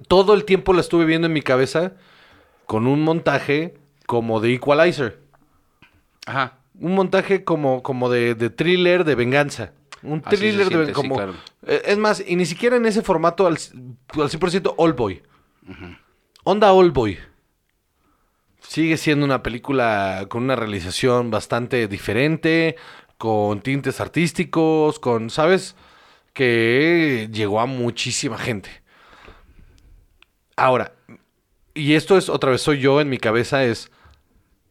[0.08, 1.92] todo el tiempo la estuve viendo en mi cabeza
[2.66, 3.74] con un montaje
[4.06, 5.20] como de Equalizer.
[6.26, 6.58] Ajá.
[6.78, 9.72] Un montaje como, como de, de thriller de venganza.
[10.02, 10.86] Un thriller de venganza.
[10.88, 11.34] sí, como, claro.
[11.66, 15.22] Eh, Es más, y ni siquiera en ese formato al, al 100% All Boy.
[16.42, 17.18] Onda All Boy.
[18.60, 22.76] Sigue siendo una película con una realización bastante diferente,
[23.18, 25.76] con tintes artísticos, con, ¿sabes?
[26.32, 28.70] Que llegó a muchísima gente.
[30.56, 30.92] Ahora,
[31.74, 33.90] y esto es otra vez soy yo en mi cabeza, es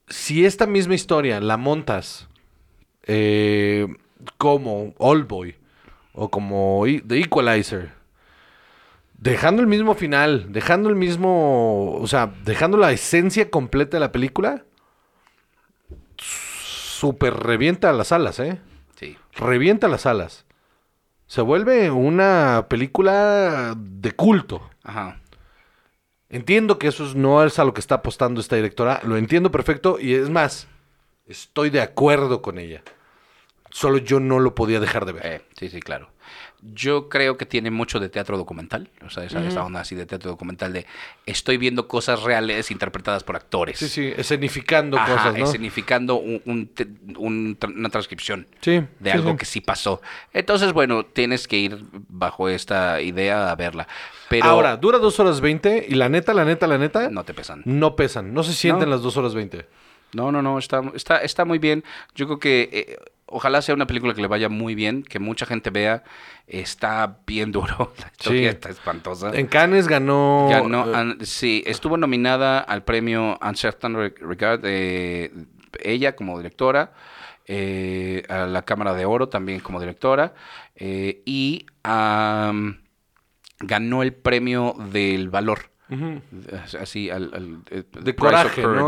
[0.08, 2.28] si esta misma historia la montas
[3.04, 3.88] eh,
[4.38, 5.56] como All Boy
[6.14, 7.92] o como E- The Equalizer,
[9.18, 14.12] dejando el mismo final, dejando el mismo, o sea, dejando la esencia completa de la
[14.12, 14.66] película,
[16.94, 18.60] super revienta las alas, ¿eh?
[18.96, 19.18] Sí.
[19.34, 20.46] Revienta las alas.
[21.28, 24.70] Se vuelve una película de culto.
[24.84, 25.20] Ajá.
[26.30, 29.52] Entiendo que eso es- no es a lo que está apostando esta directora, lo entiendo
[29.52, 30.68] perfecto y es más,
[31.26, 32.82] estoy de acuerdo con ella.
[33.70, 35.26] Solo yo no lo podía dejar de ver.
[35.26, 36.10] Eh, sí, sí, claro.
[36.74, 40.06] Yo creo que tiene mucho de teatro documental, o sea, esa, esa onda así de
[40.06, 40.86] teatro documental de
[41.26, 43.80] estoy viendo cosas reales interpretadas por actores.
[43.80, 45.46] Sí, sí, escenificando Ajá, cosas, ¿no?
[45.46, 46.88] escenificando un- un te-
[47.18, 49.38] un tra- una transcripción Sí, de sí, algo sí.
[49.38, 50.02] que sí pasó.
[50.32, 53.88] Entonces, bueno, tienes que ir bajo esta idea a verla.
[54.30, 57.34] Pero Ahora, dura dos horas 20 y la neta, la neta, la neta, no te
[57.34, 57.62] pesan.
[57.66, 58.96] no pesan, no se sienten No.
[58.96, 59.68] las dos horas 20.
[60.14, 61.84] No, no, no, está, está, está muy bien.
[62.16, 62.98] Yo creo que eh,
[63.34, 66.04] ojalá sea una película que le vaya muy bien, que mucha gente vea.
[66.48, 68.46] Está bien duro, la historia Sí.
[68.48, 69.32] está espantosa.
[69.34, 70.48] En Cannes ganó...
[70.50, 75.32] Ganó, eh, an- sí, estuvo nominada al premio Uncertain Re- Regard, eh,
[75.82, 76.94] ella como directora,
[77.46, 80.34] eh, a la Cámara de Oro también como directora,
[80.76, 82.80] eh, y am,
[83.60, 85.72] ganó el premio del valor.
[86.82, 88.88] Así, al, al- eh, De coraje, ¿no?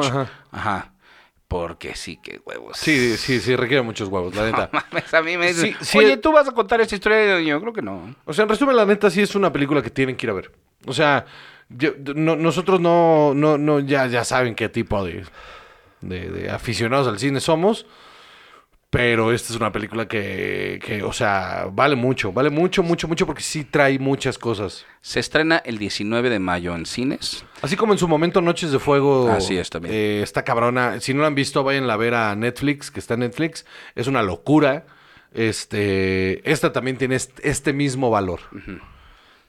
[0.51, 0.93] Ajá.
[1.47, 2.75] Porque sí, qué huevos.
[2.77, 4.69] Sí, sí, sí, requiere muchos huevos, la neta.
[4.71, 6.17] Mames, a mí me dicen, Sí, sí, oye.
[6.17, 7.39] ¿tú vas a contar esta historia?
[7.39, 8.15] Yo creo que no.
[8.25, 10.33] O sea, en resumen, la neta sí es una película que tienen que ir a
[10.33, 10.51] ver.
[10.87, 11.25] O sea,
[11.69, 15.23] yo- no- nosotros no, no, no, ya, ya saben qué tipo de,
[16.01, 17.85] de, de aficionados al cine somos.
[18.95, 23.25] Pero esta es una película que, que, o sea, vale mucho, vale mucho, mucho, mucho,
[23.25, 24.85] porque sí trae muchas cosas.
[25.01, 27.43] Se estrena el 19 de mayo en cines.
[27.61, 29.93] Así como en su momento Noches de Fuego Así es, también.
[29.93, 30.99] eh, está cabrona.
[31.01, 33.65] Si no la han visto, vayan a ver a Netflix, que está en Netflix.
[33.95, 34.85] Es una locura.
[35.33, 38.39] Este, esta también tiene est- este mismo valor.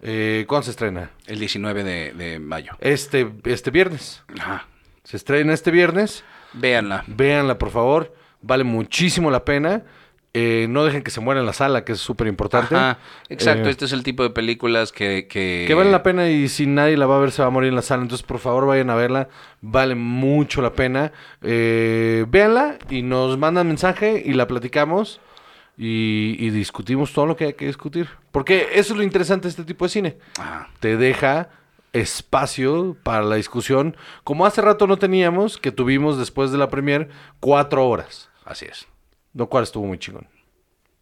[0.03, 1.11] Eh, ¿Cuándo se estrena?
[1.27, 2.73] El 19 de, de mayo.
[2.81, 4.23] Este, este viernes.
[4.39, 4.67] Ajá.
[5.05, 6.25] Se estrena este viernes.
[6.53, 7.05] Véanla.
[7.07, 8.15] Véanla, por favor.
[8.47, 9.83] Vale muchísimo la pena.
[10.39, 12.75] Eh, no dejen que se muera en la sala, que es súper importante.
[13.31, 15.27] Exacto, Eh, este es el tipo de películas que...
[15.29, 17.51] Que, Que vale la pena y si nadie la va a ver se va a
[17.51, 18.03] morir en la sala.
[18.03, 19.29] Entonces, por favor, vayan a verla.
[19.63, 21.11] Vale mucho la pena.
[21.43, 25.21] Eh, véanla y nos mandan mensaje y la platicamos
[25.79, 28.07] y, y discutimos todo lo que hay que discutir.
[28.31, 30.19] Porque eso es lo interesante de este tipo de cine.
[30.39, 30.69] Ajá.
[30.81, 31.49] Te deja
[31.95, 33.97] espacio para la discusión.
[34.23, 37.09] Como hace rato no teníamos, que tuvimos después de la premier
[37.41, 38.29] cuatro horas.
[38.47, 38.87] Así es.
[39.35, 40.27] Lo cual estuvo muy chingón.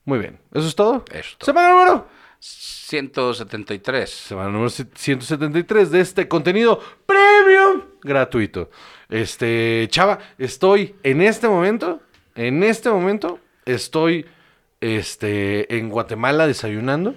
[0.05, 0.41] Muy bien.
[0.53, 1.05] ¿Eso es todo?
[1.11, 1.47] Eso es todo.
[1.47, 2.09] Semana número
[2.41, 4.11] 173.
[4.11, 8.71] Semana número 173 de este contenido premium gratuito.
[9.09, 12.01] Este, chava, estoy en este momento,
[12.35, 14.27] en este momento, estoy
[14.81, 17.15] este, en Guatemala desayunando,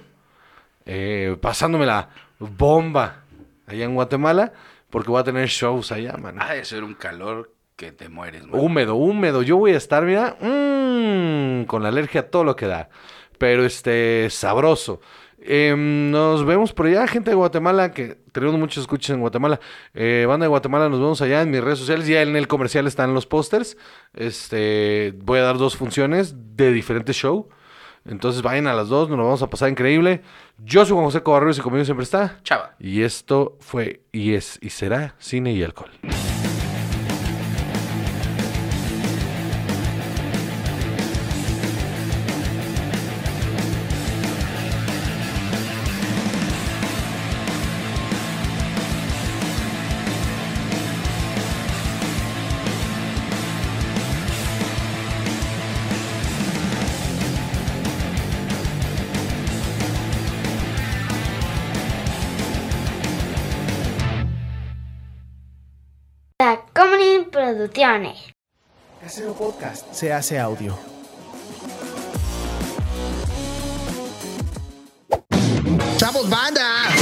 [0.85, 2.09] eh, pasándome la
[2.39, 3.23] bomba
[3.65, 4.53] allá en Guatemala,
[4.89, 6.41] porque voy a tener shows allá, man.
[6.41, 8.43] Ha de ser un calor que te mueres.
[8.51, 9.43] Húmedo, húmedo.
[9.43, 12.89] Yo voy a estar, mira, mm, con la alergia a todo lo que da.
[13.37, 14.99] Pero este, sabroso.
[15.39, 19.59] Em, nos vemos por allá, gente de Guatemala, que tenemos muchos escuchas en Guatemala.
[19.93, 22.07] Eh, banda de Guatemala, nos vemos allá en mis redes sociales.
[22.07, 23.77] Ya en el comercial están los pósters.
[24.15, 27.47] Este, voy a dar dos funciones de diferente show.
[28.05, 30.23] Entonces vayan a las dos, nos lo vamos a pasar increíble.
[30.57, 32.39] Yo soy Juan José Cobarrubias y conmigo siempre está.
[32.41, 32.75] Chava.
[32.79, 35.91] Y esto fue, y es, y será cine y alcohol.
[67.47, 68.17] Producciones.
[69.01, 70.77] Casero Podcast se hace audio.
[75.95, 76.96] ¡Chavos, banda!